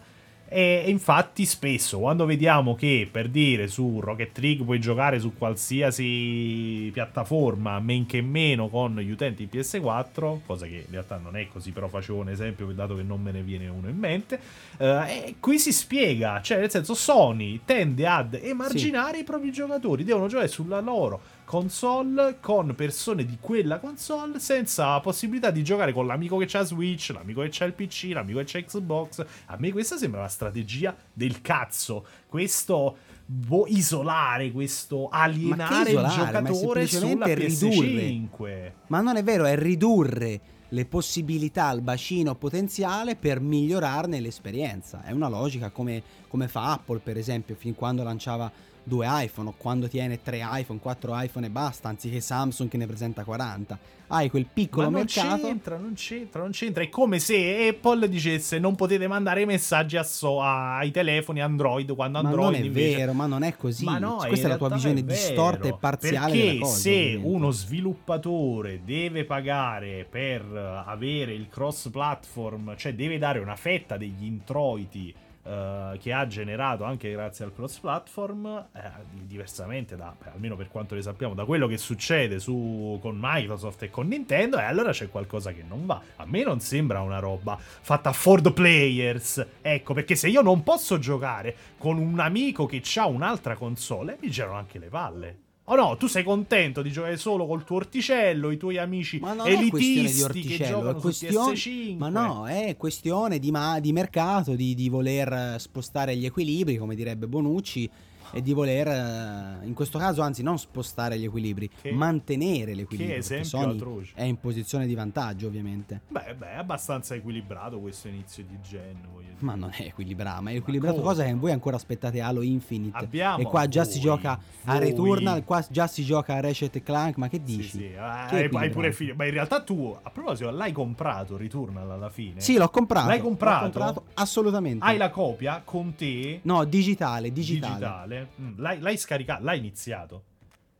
[0.55, 6.91] E infatti spesso quando vediamo che per dire su Rocket League puoi giocare su qualsiasi
[6.93, 11.71] piattaforma, men che meno con gli utenti PS4, cosa che in realtà non è così,
[11.71, 14.39] però facevo un esempio dato che non me ne viene uno in mente,
[14.77, 20.27] eh, qui si spiega, cioè nel senso Sony tende ad emarginare i propri giocatori, devono
[20.27, 26.37] giocare sulla loro console con persone di quella console senza possibilità di giocare con l'amico
[26.37, 29.25] che c'ha Switch, l'amico che c'ha il PC, l'amico che c'ha Xbox.
[29.47, 32.07] A me questa sembra una strategia del cazzo.
[32.27, 36.15] Questo boh, isolare, questo alienare il isolare?
[36.15, 38.03] È giocatore sulla semplicemente ridurre.
[38.03, 38.73] PS5.
[38.89, 40.41] Ma non è vero, è ridurre
[40.73, 45.03] le possibilità al bacino potenziale per migliorarne l'esperienza.
[45.05, 48.51] È una logica come, come fa Apple, per esempio, fin quando lanciava
[48.85, 52.87] due iPhone o quando tiene tre iPhone, quattro iPhone e basta, anziché Samsung che ne
[52.87, 53.79] presenta 40.
[54.09, 55.43] Hai quel piccolo Ma non mercato.
[55.47, 56.83] c'entra, non c'entra, non c'entra.
[56.83, 62.21] È come se Apple dicesse non potete mandare messaggi a so- ai telefoni Android quando
[62.21, 62.97] Ma Android non è invece...
[62.97, 63.85] vero, ma non è così.
[63.85, 66.77] Ma no, Questa è la tua visione distorta e parziale Perché della cosa.
[66.77, 67.27] se ovviamente.
[67.29, 70.45] uno sviluppatore deve pagare per
[70.87, 76.85] avere il cross platform, cioè deve dare una fetta degli introiti eh, che ha generato
[76.85, 81.67] anche grazie al cross platform, eh, diversamente da, almeno per quanto ne sappiamo, da quello
[81.67, 86.01] che succede su, con Microsoft e con Nintendo, e allora c'è qualcosa che non va.
[86.17, 89.45] A me non sembra una roba fatta for the players.
[89.61, 94.31] Ecco, perché se io non posso giocare con un amico che ha un'altra console, mi
[94.31, 95.37] girano anche le palle.
[95.67, 99.33] O no, tu sei contento di giocare solo col tuo orticello, i tuoi amici Ma
[99.33, 101.97] non è questione di elitisti che orticello, giocano è questione, su PS5.
[101.99, 106.77] ma no, è questione di, ma- di mercato, di, di voler eh, spostare gli equilibri,
[106.77, 107.89] come direbbe Bonucci,
[108.33, 113.15] e di voler, eh, in questo caso, anzi, non spostare gli equilibri, Che- mantenere l'equilibrio.
[113.15, 114.13] che esempio Sony atroce.
[114.15, 116.01] è in posizione di vantaggio, ovviamente.
[116.09, 119.11] Beh, beh, è abbastanza equilibrato questo inizio di gen.
[119.43, 121.09] Ma non è equilibrato, ma è equilibrato come?
[121.09, 122.97] cosa che voi ancora aspettate Halo Infinite.
[122.97, 124.79] Abbiamo e qua già si voi, gioca a voi.
[124.79, 127.69] Returnal, qua già si gioca a Ratchet Clank, ma che Sì, dici?
[127.69, 127.97] sì, eh,
[128.29, 129.17] Che hai, pure finito.
[129.17, 132.41] Ma in realtà tu, a proposito, l'hai comprato Returnal alla fine?
[132.41, 133.09] Sì, l'ho comprato.
[133.09, 134.05] L'hai l'ho comprato?
[134.15, 134.85] assolutamente.
[134.85, 136.39] Hai la copia con te?
[136.45, 137.73] No, digitale, digitale.
[137.73, 138.22] digitale.
[138.41, 140.23] Mm, L'hai, l'hai scaricato, l'hai iniziato.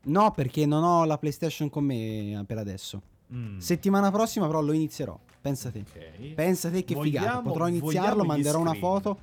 [0.05, 3.01] No, perché non ho la PlayStation con me eh, per adesso.
[3.33, 5.17] Mm, Settimana prossima però lo inizierò.
[5.41, 5.79] Pensa te.
[5.79, 6.33] ok.
[6.33, 7.41] Pensa te che Vogliamo- figata.
[7.41, 9.17] Potrò iniziarlo, manderò una foto,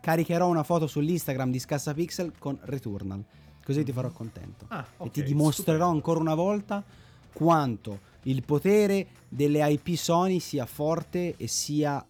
[0.00, 3.22] caricherò una foto sull'Instagram di Scassapixel con Returnal.
[3.64, 4.64] Così ti farò contento.
[4.68, 5.94] Ah, e ok, ti dimostrerò stupendo.
[5.94, 6.82] ancora una volta
[7.32, 12.04] quanto il potere delle IP Sony sia forte e sia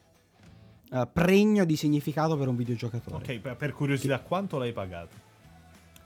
[0.90, 3.16] eh, pregno di significato per un videogiocatore.
[3.16, 5.21] Ok, per, per curiosità, quanto l'hai pagato?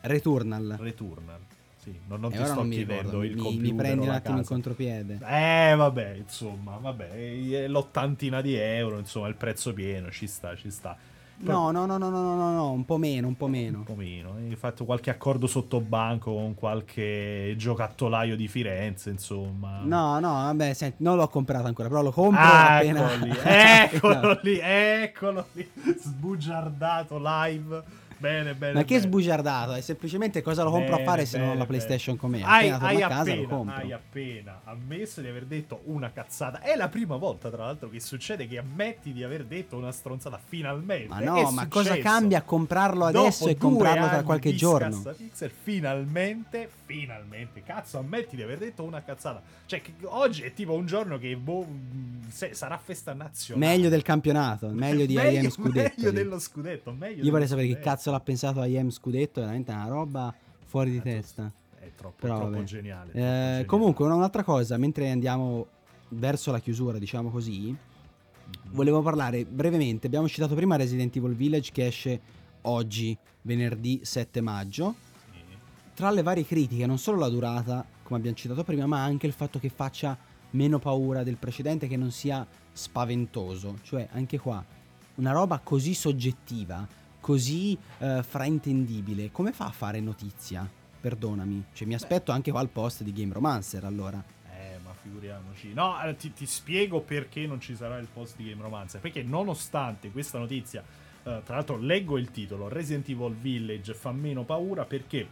[0.06, 0.76] Returnal.
[0.78, 1.38] Returnal.
[1.82, 4.38] Sì, non, non ti sto non chiedendo ricordo, il mi, computer mi prendi un attimo
[4.38, 5.18] in contropiede.
[5.22, 7.10] Eh, vabbè, insomma, vabbè,
[7.62, 10.96] è l'ottantina di euro, insomma, il prezzo pieno, ci sta, ci sta.
[11.38, 13.82] No, no, no, no, no, no, no, un po' meno, un po' Un meno.
[13.82, 14.36] po' meno.
[14.36, 19.80] Hai fatto qualche accordo sotto banco con qualche giocattolaio di Firenze, insomma.
[19.84, 23.12] No, no, vabbè, senti, non l'ho comprato ancora, però lo compro Ah, appena...
[23.12, 28.04] eccolo lì, eccolo lì, eccolo lì, sbugiardato live.
[28.18, 28.72] Bene, bene.
[28.74, 29.00] Ma che bene.
[29.06, 32.16] sbugiardato, è semplicemente cosa lo compro a Bene, fare se non ho bene, la PlayStation
[32.16, 32.18] bene.
[32.18, 32.42] con me.
[32.46, 33.74] Hai, Appena hai a casa appena, lo compro.
[33.76, 36.60] hai appena ammesso di aver detto una cazzata.
[36.60, 40.40] È la prima volta, tra l'altro, che succede che ammetti di aver detto una stronzata
[40.44, 41.08] finalmente.
[41.08, 42.08] Ma È no, ma cosa successo.
[42.08, 44.92] cambia comprarlo adesso Dopo e comprarlo tra qualche giorno?
[44.92, 49.42] Scassapixel, finalmente, finalmente, cazzo, ammetti di aver detto una cazzata.
[49.66, 53.66] Cioè, oggi è tipo un giorno che boh, mh, se- sarà festa nazionale.
[53.66, 55.92] Meglio del campionato, meglio di Meglio- IM Scudetto.
[55.96, 56.16] Meglio lì.
[56.16, 57.90] dello scudetto, meglio Io vorrei sapere che scudetto.
[58.06, 61.50] Cazzo l'ha pensato IM Scudetto, è veramente una roba fuori di Eh, testa.
[61.78, 63.08] È troppo, Però troppo geniale.
[63.10, 63.64] Eh, troppo geniale.
[63.66, 65.66] comunque, una- un'altra cosa, mentre andiamo
[66.10, 67.74] verso la chiusura, diciamo così,
[68.70, 70.06] volevo parlare brevemente.
[70.06, 72.20] Abbiamo citato prima Resident Evil Village che esce
[72.62, 74.94] oggi, venerdì 7 maggio.
[75.32, 75.40] Sì.
[75.94, 79.32] Tra le varie critiche, non solo la durata, come abbiamo citato prima, ma anche il
[79.32, 80.16] fatto che faccia
[80.50, 83.78] meno paura del precedente, che non sia spaventoso.
[83.82, 84.64] Cioè, anche qua,
[85.16, 86.86] una roba così soggettiva,
[87.26, 90.64] così eh, fraintendibile, come fa a fare notizia?
[91.00, 91.64] Perdonami.
[91.72, 94.22] Cioè, mi aspetto anche qua il post di Game Romancer, allora.
[94.56, 95.72] Eh, ma figuriamoci.
[95.72, 99.00] No, eh, ti, ti spiego perché non ci sarà il post di Game Romancer.
[99.00, 100.84] Perché nonostante questa notizia,
[101.24, 105.26] eh, tra l'altro leggo il titolo, Resident Evil Village fa meno paura perché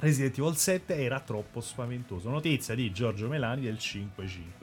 [0.00, 2.28] Resident Evil 7 era troppo spaventoso.
[2.28, 4.08] Notizia di Giorgio Melani del 5-5,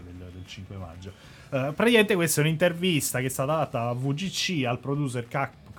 [0.04, 1.14] del, del 5 maggio.
[1.50, 5.28] Uh, praticamente questa è un'intervista che è stata data a VGC al producer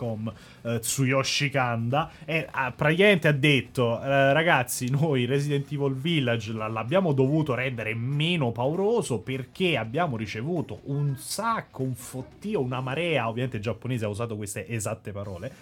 [0.00, 0.32] Capcom
[0.62, 7.54] uh, Tsuyoshi Kanda e uh, praticamente ha detto ragazzi noi Resident Evil Village l'abbiamo dovuto
[7.54, 14.06] rendere meno pauroso perché abbiamo ricevuto un sacco, un fottio, una marea, ovviamente il giapponese
[14.06, 15.52] ha usato queste esatte parole,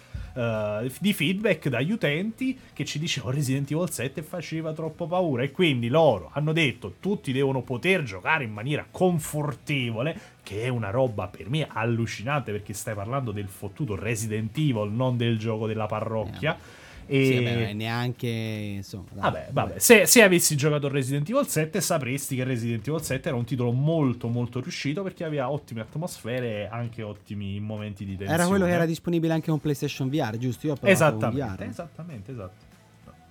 [0.99, 5.89] di feedback dagli utenti che ci dicevano Resident Evil 7 faceva troppo paura e quindi
[5.89, 11.47] loro hanno detto tutti devono poter giocare in maniera confortevole che è una roba per
[11.47, 16.57] me allucinante perché stai parlando del fottuto Resident Evil, non del gioco della parrocchia.
[16.57, 16.57] Yeah.
[17.05, 17.25] E...
[17.25, 19.09] Sì, vabbè, neanche insomma.
[19.11, 19.77] Dai, vabbè, vabbè.
[19.77, 23.71] Se, se, avessi giocato Resident Evil 7, sapresti che Resident Evil 7 era un titolo
[23.71, 28.33] molto, molto riuscito perché aveva ottime atmosfere e anche ottimi momenti di tensione.
[28.33, 30.65] Era quello che era disponibile anche con PlayStation VR, giusto?
[30.65, 31.69] Io ho esattamente, VR.
[31.69, 32.65] esattamente, esatto.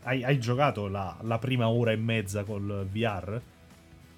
[0.04, 3.40] Hai, hai giocato la, la, prima ora e mezza col VR?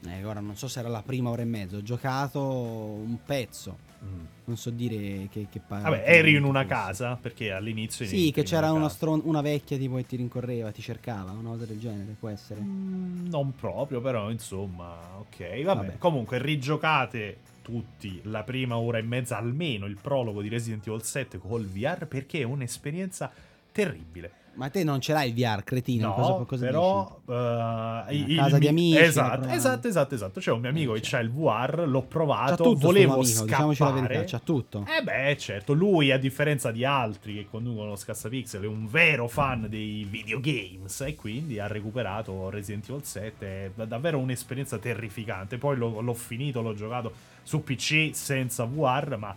[0.07, 3.89] Eh, ora non so se era la prima ora e mezza, ho giocato un pezzo.
[4.03, 4.25] Mm.
[4.45, 8.07] Non so dire che, che pa- Vabbè, eri in una casa perché all'inizio.
[8.07, 11.67] Sì, che c'era una, stron- una, vecchia tipo che ti rincorreva, ti cercava, una cosa
[11.67, 12.61] del genere, può essere.
[12.61, 15.39] Mm, non proprio, però insomma, ok.
[15.39, 15.65] Vabbè.
[15.65, 15.99] Vabbè.
[15.99, 21.39] Comunque, rigiocate tutti la prima ora e mezza, almeno il prologo di Resident Evil 7
[21.39, 23.31] col VR perché è un'esperienza
[23.71, 24.33] terribile.
[24.61, 26.09] Ma te non ce l'hai il VR, cretino?
[26.09, 27.21] No, cosa, cosa però...
[27.25, 28.99] Uh, il, casa di amici.
[28.99, 30.41] Esatto, esatto, esatto, esatto.
[30.41, 34.03] C'è un mio amico che c'ha il VR, l'ho provato, tutto volevo amico, scappare.
[34.03, 34.85] verità, c'ha tutto.
[34.87, 39.65] Eh beh, certo, lui a differenza di altri che conducono Scassapixel è un vero fan
[39.67, 43.73] dei videogames e quindi ha recuperato Resident Evil 7.
[43.75, 45.57] È davvero un'esperienza terrificante.
[45.57, 49.35] Poi l'ho, l'ho finito, l'ho giocato su PC senza VR, ma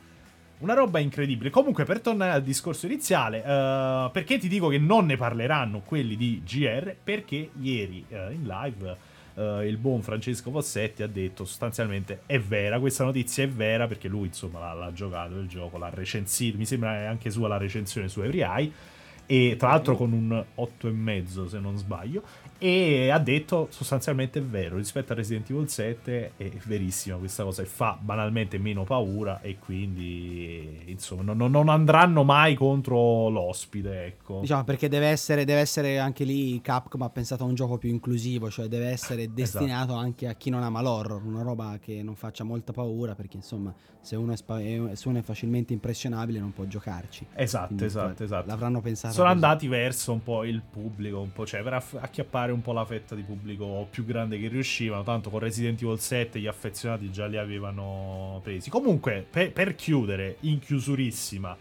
[0.64, 1.50] una roba incredibile.
[1.50, 6.16] Comunque, per tornare al discorso iniziale, uh, perché ti dico che non ne parleranno quelli
[6.16, 6.96] di GR?
[7.04, 8.98] Perché ieri uh, in live
[9.34, 14.08] uh, il buon Francesco Fossetti ha detto sostanzialmente è vera, questa notizia è vera perché
[14.08, 18.08] lui insomma l'ha, l'ha giocato il gioco, l'ha recensito, mi sembra anche sua la recensione
[18.08, 18.72] su Every Eye
[19.34, 22.22] e tra l'altro con un 8,5 se non sbaglio
[22.60, 27.64] e ha detto sostanzialmente è vero rispetto a Resident Evil 7 è verissima questa cosa
[27.64, 34.42] e fa banalmente meno paura e quindi insomma non, non andranno mai contro l'ospite ecco
[34.42, 37.90] diciamo perché deve essere, deve essere, anche lì Capcom ha pensato a un gioco più
[37.90, 39.36] inclusivo cioè deve essere esatto.
[39.36, 40.06] destinato esatto.
[40.06, 43.74] anche a chi non ama l'horror una roba che non faccia molta paura perché insomma
[44.00, 48.24] se uno è, spa- se uno è facilmente impressionabile non può giocarci esatto quindi, esatto
[48.24, 52.52] esatto l'avranno pensato sono andati verso un po' il pubblico un po' cioè per acchiappare
[52.52, 55.04] un po' la fetta di pubblico più grande che riuscivano.
[55.04, 58.70] Tanto con Resident Evil 7 gli affezionati già li avevano presi.
[58.70, 61.56] Comunque, per, per chiudere, in chiusurissima.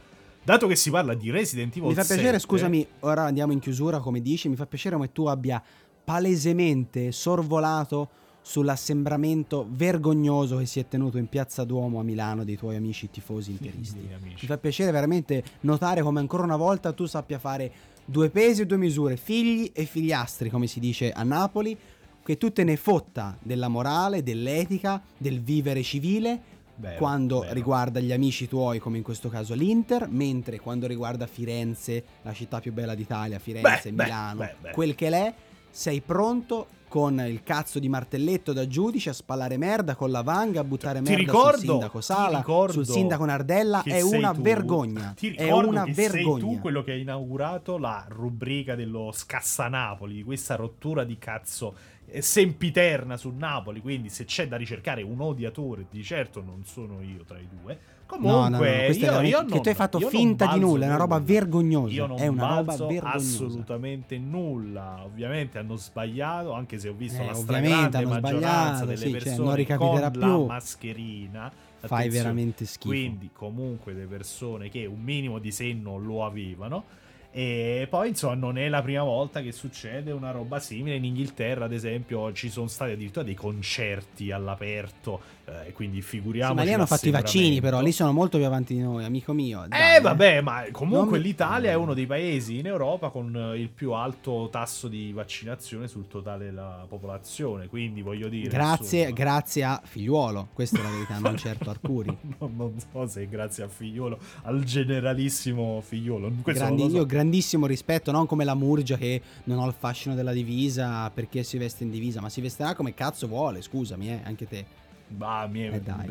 [0.45, 3.61] Dato che si parla di Resident Evil 7 Mi fa piacere, scusami, ora andiamo in
[3.61, 5.63] chiusura, come dici, mi fa piacere come tu abbia
[6.05, 8.09] palesemente sorvolato
[8.43, 13.53] sull'assembramento vergognoso che si è tenuto in Piazza Duomo a Milano dei tuoi amici tifosi
[13.53, 14.01] interisti.
[14.21, 17.73] Mi fa piacere veramente notare come ancora una volta tu sappia fare
[18.05, 21.79] due pesi e due misure, figli e figliastri, come si dice a Napoli,
[22.25, 26.51] che tu te ne fotta della morale, dell'etica, del vivere civile.
[26.75, 27.53] Vero, quando vero.
[27.53, 32.61] riguarda gli amici tuoi, come in questo caso l'Inter, mentre quando riguarda Firenze, la città
[32.61, 35.35] più bella d'Italia, Firenze, beh, Milano, beh, beh, quel che l'è,
[35.73, 40.61] sei pronto con il cazzo di martelletto da giudice a spallare merda con la vanga,
[40.61, 45.15] a buttare merda ricordo, sul sindaco Sala, sul sindaco Nardella, è una tu, vergogna.
[45.17, 46.41] Ti è una che vergogna.
[46.45, 51.75] sei tu quello che ha inaugurato la rubrica dello Scassanapoli, di questa rottura di cazzo
[52.05, 57.01] eh, sempiterna su Napoli, quindi se c'è da ricercare un odiatore, di certo non sono
[57.01, 59.99] io tra i due Comunque, no, no, no, io, io non, che tu hai fatto
[60.01, 61.95] finta di nulla, è una roba vergognosa.
[61.95, 63.09] Io non è una roba vergognosa.
[63.09, 65.01] assolutamente nulla.
[65.03, 69.77] Ovviamente hanno sbagliato, anche se ho visto eh, la stragrande maggioranza delle sì, persone cioè,
[69.77, 70.21] con più.
[70.21, 71.53] la mascherina.
[71.79, 72.89] Fai veramente schifo.
[72.89, 76.85] Quindi, comunque, le persone che un minimo di senno lo avevano
[77.35, 80.97] e poi, insomma, non è la prima volta che succede una roba simile.
[80.97, 85.41] In Inghilterra, ad esempio, ci sono stati addirittura dei concerti all'aperto.
[85.45, 86.53] Eh, quindi figuriamoci.
[86.53, 89.05] Sì, ma lì hanno fatto i vaccini, però lì sono molto più avanti di noi,
[89.05, 89.65] amico mio.
[89.67, 91.27] Dai, eh, vabbè, ma comunque non...
[91.27, 96.07] l'Italia è uno dei paesi in Europa con il più alto tasso di vaccinazione sul
[96.07, 97.67] totale della popolazione.
[97.67, 98.49] Quindi voglio dire.
[98.49, 99.17] Grazie, insomma...
[99.17, 100.49] grazie a figliuolo.
[100.53, 102.17] Questa è la verità, non certo Arcuri.
[102.39, 106.31] non, non so se grazie a figliuolo, al generalissimo figliuolo.
[106.43, 106.97] Questo Grandi, so.
[106.97, 111.45] Io, grandissimo rispetto, non come la Murgia che non ha il fascino della divisa perché
[111.45, 114.65] si veste in divisa, ma si vesterà come cazzo vuole, scusami, eh, anche te.
[115.07, 116.09] Bah, mi è- Eh, dai.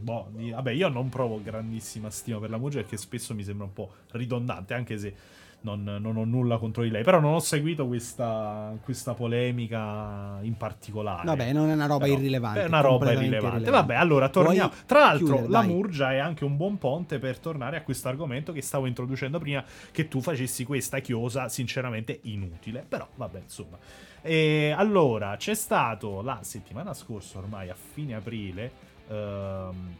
[0.00, 3.72] boh, vabbè, io non provo grandissima stima per la Murgia perché spesso mi sembra un
[3.72, 5.14] po' ridondante, anche se
[5.62, 7.02] non, non ho nulla contro di lei.
[7.02, 11.24] Però non ho seguito questa, questa polemica in particolare.
[11.24, 12.62] Vabbè, non è una roba Però irrilevante.
[12.62, 13.70] È una roba completamente irrilevante.
[13.70, 14.68] Vabbè, allora torniamo.
[14.68, 15.68] Vuoi Tra l'altro, chiudere, la dai.
[15.68, 19.64] Murgia è anche un buon ponte per tornare a questo argomento che stavo introducendo prima.
[19.90, 22.84] Che tu facessi questa chiosa, sinceramente inutile.
[22.88, 23.78] Però, vabbè, insomma.
[24.20, 28.70] E allora, c'è stato la settimana scorsa, ormai a fine aprile,
[29.08, 29.96] ehm,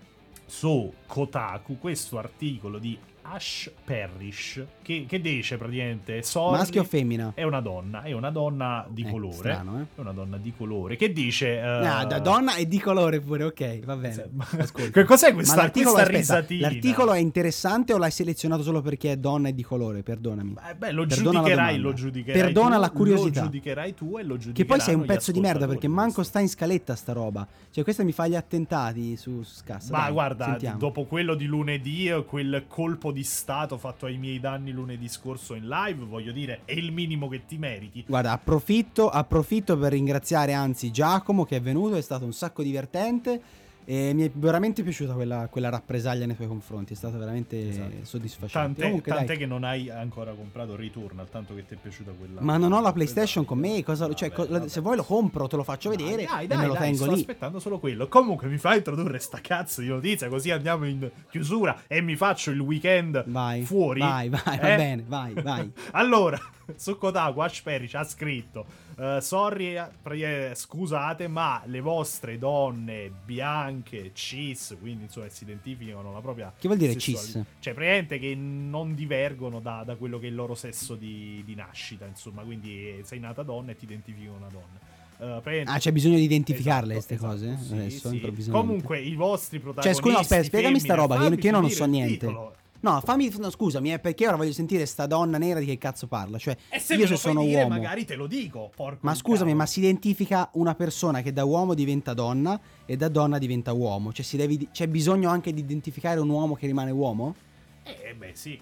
[0.47, 7.33] su Kotaku, questo articolo di Ash Parrish che, che dice praticamente Sorry Maschio o femmina?
[7.35, 9.33] è una donna, è una donna di Eh, colore.
[9.35, 9.83] strano, eh.
[9.95, 13.45] È una donna di colore che dice eh, Ah, da donna e di colore pure,
[13.45, 14.31] ok, va bene.
[14.93, 16.69] che cos'è questa, l'articolo, questa aspetta, risatina?
[16.69, 20.03] l'articolo è interessante o l'hai selezionato solo perché è donna e di colore?
[20.03, 20.55] Perdonami.
[20.69, 23.41] Eh, beh, lo Perdona giudicherai, lo giudicherai Perdona tu, la curiosità.
[23.41, 26.23] Lo giudicherai tu e lo giudicherai Che poi sei un pezzo di merda perché manco
[26.25, 27.47] sta in scaletta sta roba.
[27.71, 29.93] Cioè, questa mi fa gli attentati su Scassa.
[29.93, 30.79] Ma Dai, guarda, sentiamo.
[30.79, 35.69] dopo quello di lunedì, quel colpo di stato fatto ai miei danni lunedì scorso in
[35.69, 38.05] live, voglio dire, è il minimo che ti meriti.
[38.07, 43.41] Guarda, approfitto, approfitto per ringraziare anzi Giacomo che è venuto, è stato un sacco divertente
[43.85, 47.91] e mi è veramente piaciuta quella, quella rappresaglia nei tuoi confronti, è stato veramente Esatto.
[48.03, 48.59] soddisfacente.
[48.59, 52.41] Tant'è, Comunque, tant'è che non hai ancora comprato Returnal, tanto che ti è piaciuta quella.
[52.41, 54.69] Ma non ho la PlayStation con me, cosa, cioè, Vabbè, co- vabbè.
[54.69, 57.13] se vuoi lo compro, te lo faccio vedere Dai, e dai, me lo tengo sto
[57.13, 57.21] lì.
[57.21, 58.09] aspettando solo quello.
[58.09, 62.51] Comunque mi fai introdurre sta cazzo di notizia, così andiamo in chiusura e mi faccio
[62.51, 64.01] il weekend Vai, fuori.
[64.01, 64.77] vai, vai, va Eh?
[64.77, 65.71] bene, vai, vai.
[65.93, 66.39] allora,
[66.77, 68.65] su Kotaku, Ash Parrish ha scritto
[68.99, 76.13] eh, Sorry, eh, pre- scusate, ma le vostre donne bianche, cis, quindi insomma si identificano
[76.13, 77.23] la propria Che vuol dire sessualità.
[77.23, 77.45] cis?
[77.61, 81.55] Cioè, praticamente che non divergono da, da quello che è il loro sesso di, di
[81.55, 84.91] nascita, insomma, quindi eh, sei nata donna e ti identifichi una donna.
[85.23, 87.65] Praticamente- Ah, c'è bisogno di identificarle Esatto, queste esatto, cose?
[87.65, 88.15] sì, Adesso, sì.
[88.17, 88.67] improvvisamente.
[88.67, 92.13] Comunque i vostri Cioè, protagonisti scusa, aspetta, spiegami sta roba, che io, non so niente.
[92.27, 92.55] titolo.
[92.83, 96.09] No, fammi, no, scusami, eh, perché ora voglio sentire sta donna nera di che cazzo
[96.09, 96.37] parla.
[96.37, 97.69] Cioè, E se io se sono dire, uomo.
[97.77, 99.57] magari te lo dico, porco Ma scusami, cavolo.
[99.57, 104.13] ma si identifica una persona che da uomo diventa donna e da donna diventa uomo?
[104.13, 107.37] Cioè, si devi- c'è bisogno anche di identificare un uomo che rimane uomo?
[107.85, 108.61] Eh beh, sì.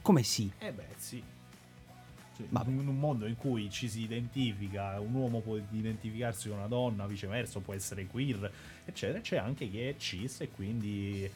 [0.00, 0.50] Come sì?
[0.58, 1.22] Eh beh, sì.
[2.48, 2.70] Vabbè.
[2.70, 7.06] In un mondo in cui ci si identifica, un uomo può identificarsi con una donna,
[7.06, 8.50] viceversa, può essere queer,
[8.86, 9.20] eccetera.
[9.20, 11.28] C'è anche chi è cis e quindi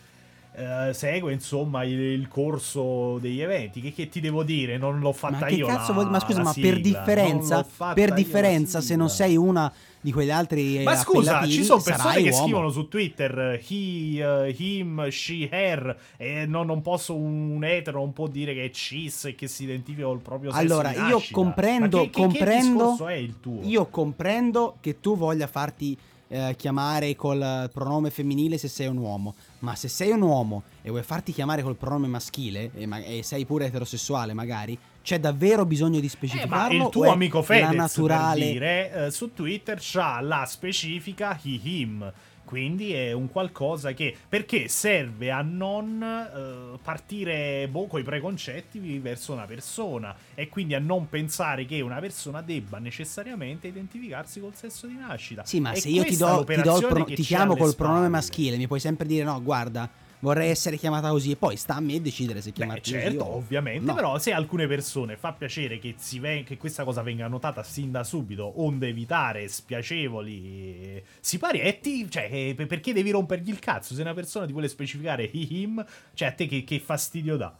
[0.55, 3.81] eh, segue insomma il, il corso degli eventi.
[3.81, 4.77] Che, che ti devo dire?
[4.79, 5.67] Non l'ho fatta ma che io.
[5.67, 9.73] la- vuol Ma scusa, ma per differenza, per differenza se non sei una
[10.05, 12.43] di quegli altri eh, Ma scusa, appellativi, ci sono persone che uomo.
[12.43, 18.01] scrivono su Twitter eh, he, eh, him, she, her e non, non posso un etero
[18.01, 21.23] non può dire che è cis e che si identifica col proprio sesso Allora, io
[21.31, 23.61] comprendo, che, che- che comprendo, discorso è il tuo?
[23.62, 25.97] io comprendo che tu voglia farti
[26.33, 30.88] eh, chiamare col pronome femminile se sei un uomo, ma se sei un uomo e
[30.88, 35.66] vuoi farti chiamare col pronome maschile e, ma- e sei pure eterosessuale magari, c'è davvero
[35.66, 36.79] bisogno di Eh, specificarlo?
[36.79, 41.61] ma il tuo amico Fedez naturale per dire, eh, su Twitter c'ha la specifica he
[41.62, 42.11] him
[42.53, 49.33] quindi è un qualcosa che perché serve a non eh, partire boh, coi preconcetti verso
[49.33, 54.87] una persona e quindi a non pensare che una persona debba necessariamente identificarsi col sesso
[54.87, 57.75] di nascita Sì, ma E se io ti, do, ti, do pro- ti chiamo col
[57.75, 58.09] pronome spalle.
[58.11, 59.88] maschile, mi puoi sempre dire no, guarda,
[60.22, 63.30] vorrei essere chiamata così e poi sta a me decidere se Beh, chiamarti certo, così
[63.37, 63.94] ovviamente, no.
[63.94, 67.62] però se a alcune persone fa piacere che, si ven- che questa cosa venga notata
[67.62, 73.58] sin da subito, onde evitare spiacevoli eh, siparietti, cioè, eh, per- perché devi rompergli il
[73.58, 73.94] cazzo?
[73.94, 77.56] Se una persona ti vuole specificare him, cioè a te che, che fastidio dà?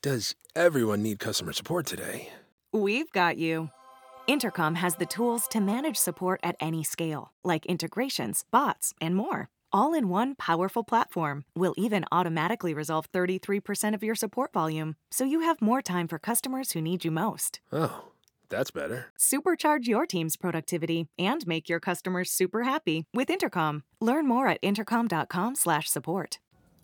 [0.00, 2.28] Does everyone need customer support today?
[2.72, 3.70] We've got you.
[4.28, 9.48] Intercom has the tools to manage support at any scale, like integrations, bots, and more.
[9.72, 11.44] All in one powerful platform.
[11.54, 16.18] We'll even automatically resolve 33% of your support volume, so you have more time for
[16.18, 17.60] customers who need you most.
[17.72, 18.06] Oh,
[18.48, 19.06] that's better.
[19.16, 23.84] Supercharge your team's productivity and make your customers super happy with Intercom.
[24.00, 26.38] Learn more at intercom.com/support.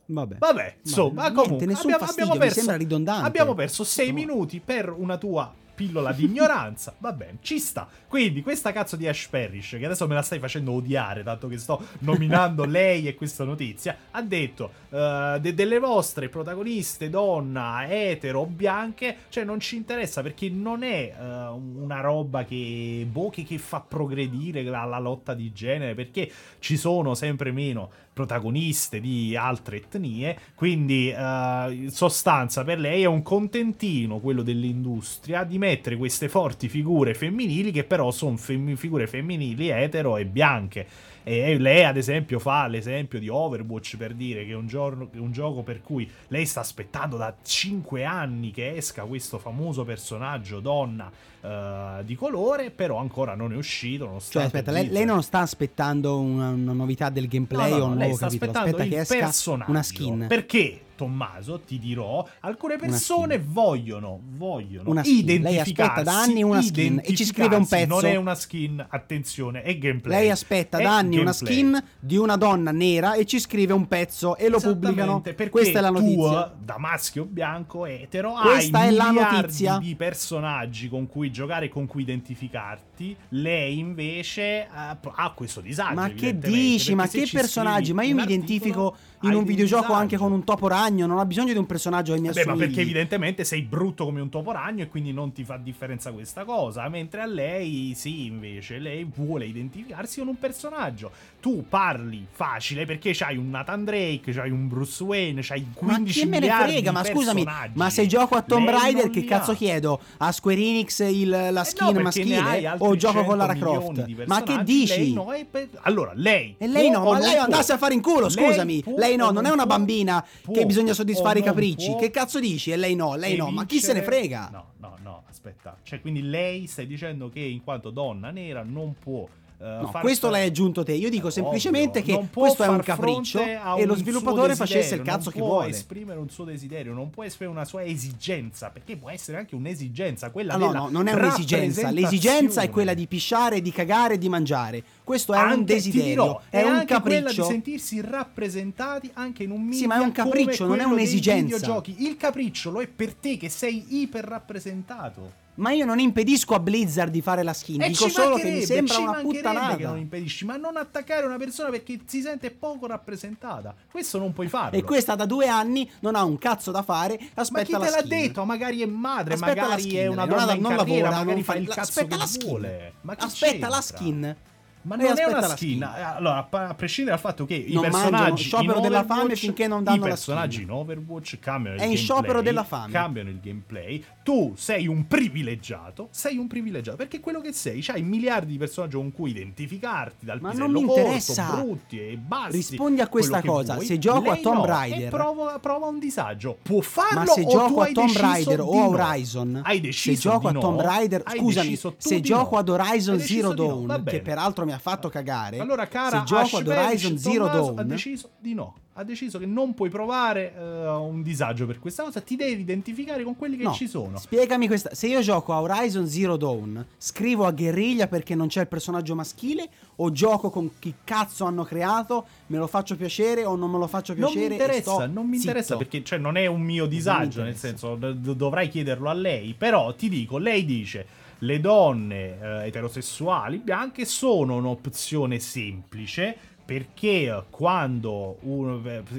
[0.09, 0.39] Vabbè.
[0.39, 3.27] Vabbè, insomma, niente, comunque nessun abbiamo, fastidio, abbiamo mi perso, sembra ridondante.
[3.27, 4.15] abbiamo perso sei No.
[4.15, 6.95] minuti per una tua pillola di ignoranza.
[6.99, 7.89] Va bene, ci sta.
[8.07, 11.59] Quindi, questa cazzo di Ash Parrish, che adesso me la stai facendo odiare, tanto che
[11.59, 18.41] sto nominando lei e questa notizia, ha detto eh, de- delle vostre protagoniste donna, etero
[18.41, 23.43] o bianche, cioè non ci interessa perché non è eh, una roba che, boh, che,
[23.43, 26.31] che fa progredire la, la lotta di genere, perché
[26.61, 33.07] ci sono sempre meno protagoniste di altre etnie, quindi eh, in sostanza per lei è
[33.07, 39.07] un contentino quello dell'industria di mettere queste forti figure femminili che però sono fem- figure
[39.07, 40.87] femminili etero e bianche.
[41.25, 45.31] E lei, ad esempio, fa l'esempio di Overwatch per dire che è un, giorno, un
[45.31, 51.11] gioco per cui lei sta aspettando da 5 anni che esca questo famoso personaggio donna
[51.41, 53.99] eh, di colore, però ancora non è uscito.
[54.03, 57.85] Cioè, nonostante aspetta, lei, lei non sta aspettando una, una novità del gameplay No, no,
[57.85, 58.51] o no, lei sta capitolo.
[58.51, 59.71] aspettando Aspetta il che esca personaggio.
[59.71, 60.25] una skin.
[60.29, 65.25] Perché, Tommaso, ti dirò, alcune Una persone vogliono, vogliono Una skin.
[65.27, 65.91] Lei identificarsi.
[65.91, 67.87] aspetta da anni una skin e ci scrive un pezzo.
[68.01, 70.21] Non è una skin, attenzione, è gameplay.
[70.21, 71.53] Lei aspetta da anni una gameplay.
[71.55, 75.21] skin di una donna nera e ci scrive un pezzo e lo pubblicano.
[75.21, 76.55] Perché Questa è la tu, notizia.
[76.63, 79.79] da maschio bianco etero, Questa hai è la notizia.
[79.79, 83.17] di personaggi con cui giocare e con cui identificarti.
[83.31, 85.95] Lei invece eh, ha questo disagio.
[85.95, 86.95] Ma che dici?
[86.95, 87.93] Ma che personaggi?
[87.93, 91.07] Ma io mi articolo, identifico in un videogioco anche con un topo ragno.
[91.07, 92.67] Non ho bisogno di un personaggio che mi Beh, ma assomigli.
[92.67, 96.45] perché evidentemente sei brutto come un topo ragno e quindi non ti fa differenza questa
[96.45, 96.89] cosa.
[96.89, 101.11] Mentre a lei, sì, invece, lei vuole identificarsi con un personaggio.
[101.43, 106.09] Tu parli facile perché c'hai un Nathan Drake, c'hai un Bruce Wayne, c'hai 15 Ma
[106.13, 106.93] chi me ne miliardi frega?
[106.93, 109.55] Ma scusami, ma se gioco a Tomb Lei Raider, che cazzo ha.
[109.57, 110.01] chiedo?
[110.19, 113.35] A Square Enix il- la Eh no, skin ne hai maschile o gioco con 100
[113.35, 114.25] Lara Croft?
[114.27, 114.97] Ma che dici?
[114.99, 117.43] lei no, e per- Allora, lei E lei no, ma lei può?
[117.43, 118.83] andasse a fare in culo, Lei scusami.
[118.85, 121.97] può Lei no, non è una bambina Può che bisogna soddisfare i capricci.
[121.97, 122.71] Che cazzo dici?
[122.71, 123.51] E lei no, lei no.
[123.51, 124.49] Ma chi se ne vincere- frega?
[124.53, 125.77] No, no, no, aspetta.
[125.83, 129.27] Cioè, quindi lei stai dicendo che in quanto donna nera non può.
[129.63, 130.93] Eh, No, far questo l'hai aggiunto te.
[130.93, 134.57] Io dico Eh, semplicemente ovvio, che questo è un capriccio a e lo un sviluppatore
[134.57, 135.71] facesse il cazzo che non può vuole.
[135.71, 140.31] esprimere un suo desiderio, non può esprimere una sua esigenza, perché può essere anche un'esigenza,
[140.31, 141.91] quella Ah, no, della no, non è un'esigenza.
[141.91, 144.83] L'esigenza è quella di pisciare, di cagare di mangiare.
[145.05, 147.45] Questo è un Anche, ti desiderio, dirò, è un anche quella di capriccio.
[147.45, 151.57] sentirsi rappresentati anche in un media Sì, ma è un capriccio, non è un'esigenza.
[151.57, 151.97] videogiochi.
[152.05, 155.41] Il capriccio lo è per te che sei iper rappresentato.
[155.55, 158.63] Ma io non impedisco a Blizzard di fare la skin, E dico solo che mi
[158.63, 159.97] sembra una mancherebbe che non puttanata.
[159.99, 163.75] impedisci, ma non attaccare una persona perché si sente poco rappresentata.
[163.91, 164.79] Questo non puoi farlo.
[164.79, 167.79] E questa da due anni non ha un cazzo da fare, ma aspetta chi la
[167.81, 168.09] te l'ha skin.
[168.09, 168.45] detto?
[168.45, 171.03] Magari è madre, Aspetta la magari skin, è una non donna la- in non carriera,
[171.03, 172.49] lavora, magari non fa il la- cazzo aspetta che la skin.
[172.49, 172.93] vuole.
[173.03, 173.81] Ma Aspetta la c'entra?
[173.83, 174.37] skin.
[174.83, 175.83] Ma non è una skin.
[175.83, 179.05] Eh, Allora, a a prescindere dal fatto che i Non mangiano, personaggi sciopero in della
[179.05, 182.65] fame finché non danno i personaggi in Overwatch cambiano il È in gameplay, sciopero della
[182.65, 182.93] fame.
[182.93, 184.05] Cambiano il gameplay.
[184.23, 188.97] Tu sei un privilegiato, sei un privilegiato perché quello che sei, c'hai miliardi di personaggi
[188.97, 191.55] con cui identificarti dal Ma pisello non mi corto, interessa.
[191.57, 192.57] brutti e bassi.
[192.57, 193.87] Rispondi a questa cosa, vuoi.
[193.87, 196.59] se gioco a Tomb no, Raider- prova, prova un disagio.
[196.63, 198.89] Può farlo Ma se o tu gioco a Tomb Raider o no?
[198.89, 200.81] Horizon, Hai se deciso gioco di a Tomb?
[200.81, 205.87] Raider, scusami, se gioco ad Horizon Zero Dawn, che peraltro mi ha fatto cagare, Allora,
[205.89, 208.77] cara, se gioco ad Horizon Zero Tommaso Dawn, ha deciso di no.
[208.95, 212.21] Ha deciso che non puoi provare eh, un disagio per questa cosa.
[212.21, 214.19] Ti devi identificare con quelli che No, ci sono.
[214.19, 214.95] Spiegami questa.
[214.95, 219.15] Se io gioco a Horizon Zero Dawn, scrivo a guerriglia perché non c'è il personaggio
[219.15, 219.67] maschile?
[219.97, 222.27] O gioco con chi cazzo hanno creato?
[222.49, 224.49] Me lo faccio piacere o non me lo faccio Non piacere?
[224.55, 227.95] mi e interessa, non mi interessa perché cioè, non è un mio disagio, nel senso
[227.95, 231.07] d- dovrai chiederlo a lei, però ti dico, lei dice
[231.43, 237.45] le donne eh, eterosessuali bianche sono un'opzione semplice perché eh,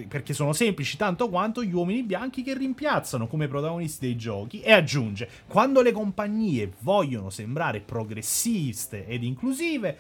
[0.08, 4.62] perché sono semplici tanto quanto gli uomini bianchi che rimpiazzano come protagonisti dei giochi.
[4.62, 9.98] E aggiunge quando le compagnie vogliono sembrare progressiste ed inclusive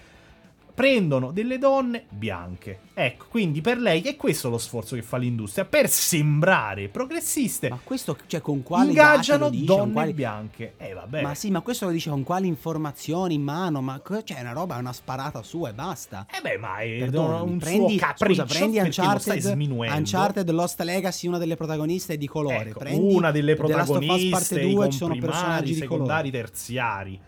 [0.74, 2.80] prendono delle donne bianche.
[2.96, 7.70] Ecco, quindi per lei è questo lo sforzo che fa l'industria, per sembrare progressiste.
[7.70, 10.74] Ma questo, cioè, con quali date ingaggiano dice, donne quali- bianche.
[10.78, 11.22] Eh vabbè.
[11.22, 13.82] Ma sì, ma questo lo dice con quali informazioni in mano?
[13.82, 16.26] Ma cioè, è una roba, è una sparata sua e basta.
[16.32, 19.58] Eh beh, ma è Perdonami, un prendi, suo capriccio scusa, prendi Uncharted.
[19.58, 22.70] Uncharted Lost Legacy, una delle protagoniste è di colore.
[22.70, 26.46] Ecco, prendi una delle protagoniste, parte i 2 ci sono comprimari, personaggi di secondari, colore.
[26.48, 27.20] terziari.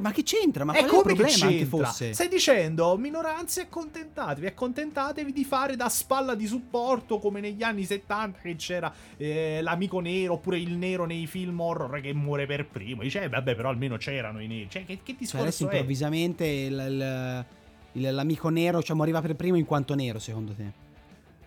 [0.00, 0.64] Ma che c'entra?
[0.64, 1.86] Ma e qual è il come che problema anche c'entra?
[1.86, 2.12] fosse?
[2.12, 8.38] Stai dicendo, minoranze, accontentatevi, accontentatevi di fare da spalla di supporto come negli anni 70
[8.40, 13.02] che c'era eh, l'amico nero oppure il nero nei film horror che muore per primo.
[13.02, 14.68] Dice, eh, vabbè, però almeno c'erano i neri.
[14.70, 15.72] Cioè, che, che Cioè, adesso discorso è?
[15.74, 17.44] improvvisamente il- il-
[17.92, 20.88] il- l'amico nero cioè, moriva per primo in quanto nero, secondo te?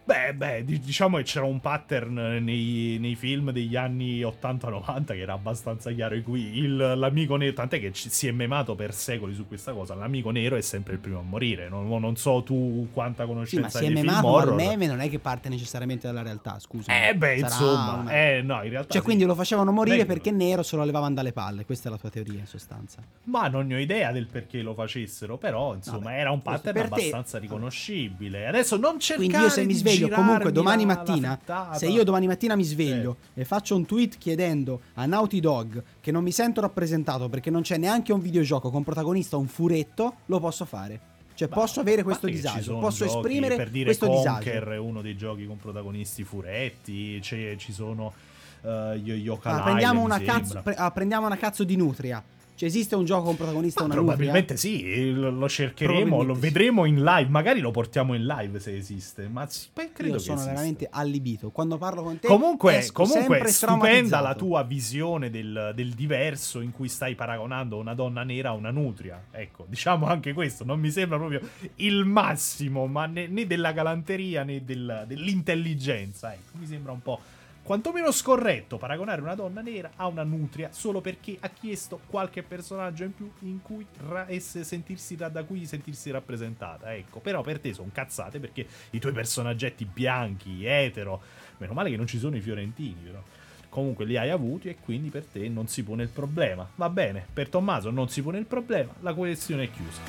[0.06, 5.20] Beh, beh, di- diciamo che c'era un pattern nei, nei film degli anni 80-90 che
[5.20, 8.94] era abbastanza chiaro, in cui il- l'amico nero, tant'è che ci- si è memato per
[8.94, 12.44] secoli su questa cosa, l'amico nero è sempre il primo a morire, non, non so
[12.44, 14.56] tu quanta Sì, ma conoscenza si è hai memato, ma il horror.
[14.56, 16.92] meme non è che parte necessariamente dalla realtà, scusa.
[17.08, 19.06] Eh beh, Sarà insomma, una- eh no, in realtà Cioè, sì.
[19.06, 20.20] quindi lo facevano morire Vengono.
[20.20, 21.64] perché nero se lo levavano dalle palle.
[21.64, 22.98] Questa è la tua teoria, in sostanza.
[23.26, 26.74] Ma non ne ho idea del perché lo facessero, però insomma Vabbè, era un pattern
[26.74, 28.48] per te- abbastanza riconoscibile.
[28.48, 31.40] Adesso non cercare Quindi io se mi di sveglio comunque domani la- mattina,
[31.74, 36.12] se io domani mattina mi sveglio e faccio un tweet chiedendo a Naughty Dog che
[36.12, 40.40] non mi sento rappresentato perché non c'è neanche un videogioco con protagonista un furetto, lo
[40.40, 41.00] posso fare.
[41.36, 44.72] Cioè Ma- posso avere questo disagio, posso esprimere per dire questo Conker disagio.
[44.72, 48.14] è uno dei giochi con protagonisti furetti, c'è- ci sono
[48.62, 52.24] uh, Yooka Ah, Island, prendiamo, una cazzo, pre- ah, prendiamo una cazzo di nutria.
[52.56, 56.40] Cioè esiste un gioco con protagonista Ma una probabilmente sì, lo cercheremo, lo sì.
[56.40, 60.20] vedremo in live, magari lo portiamo in live se esiste, ma sì, beh, credo Io
[60.20, 60.52] sono esista.
[60.54, 61.50] veramente allibito.
[61.50, 66.90] Quando parlo con te Comunque, comunque stupenda la tua visione del, del diverso in cui
[66.90, 69.22] stai paragonando una donna nera a una nutria.
[69.32, 71.42] Ecco, diciamo anche questo, non mi sembra proprio
[71.78, 76.34] il massimo, ma né, né della galanteria né del- dell'intelligenza.
[76.34, 77.20] Ecco, mi sembra un po'
[77.64, 83.06] quantomeno scorretto paragonare una donna nera a una nutria solo perché ha chiesto qualche personaggio
[83.06, 86.94] in più in cui ra- sentirsi ra- da cui sentirsi rappresentata.
[86.94, 91.22] Ecco, però per te sono cazzate perché i tuoi personaggetti bianchi, etero,
[91.58, 93.24] meno male che non ci sono i fiorentini, però.
[93.70, 96.70] Comunque li hai avuti e quindi per te non si pone il problema.
[96.76, 100.02] Va bene, per Tommaso non si pone il problema, la questione è chiusa.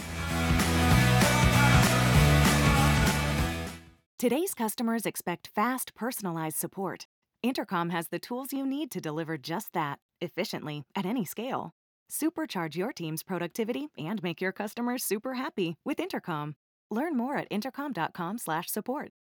[4.16, 7.06] Today's customers expect fast, personalized support.
[7.44, 11.72] Intercom has the tools you need to deliver just that, efficiently, at any scale.
[12.10, 16.54] Supercharge your team's productivity and make your customers super happy with Intercom.
[16.90, 19.14] Learn more at intercom.com/support.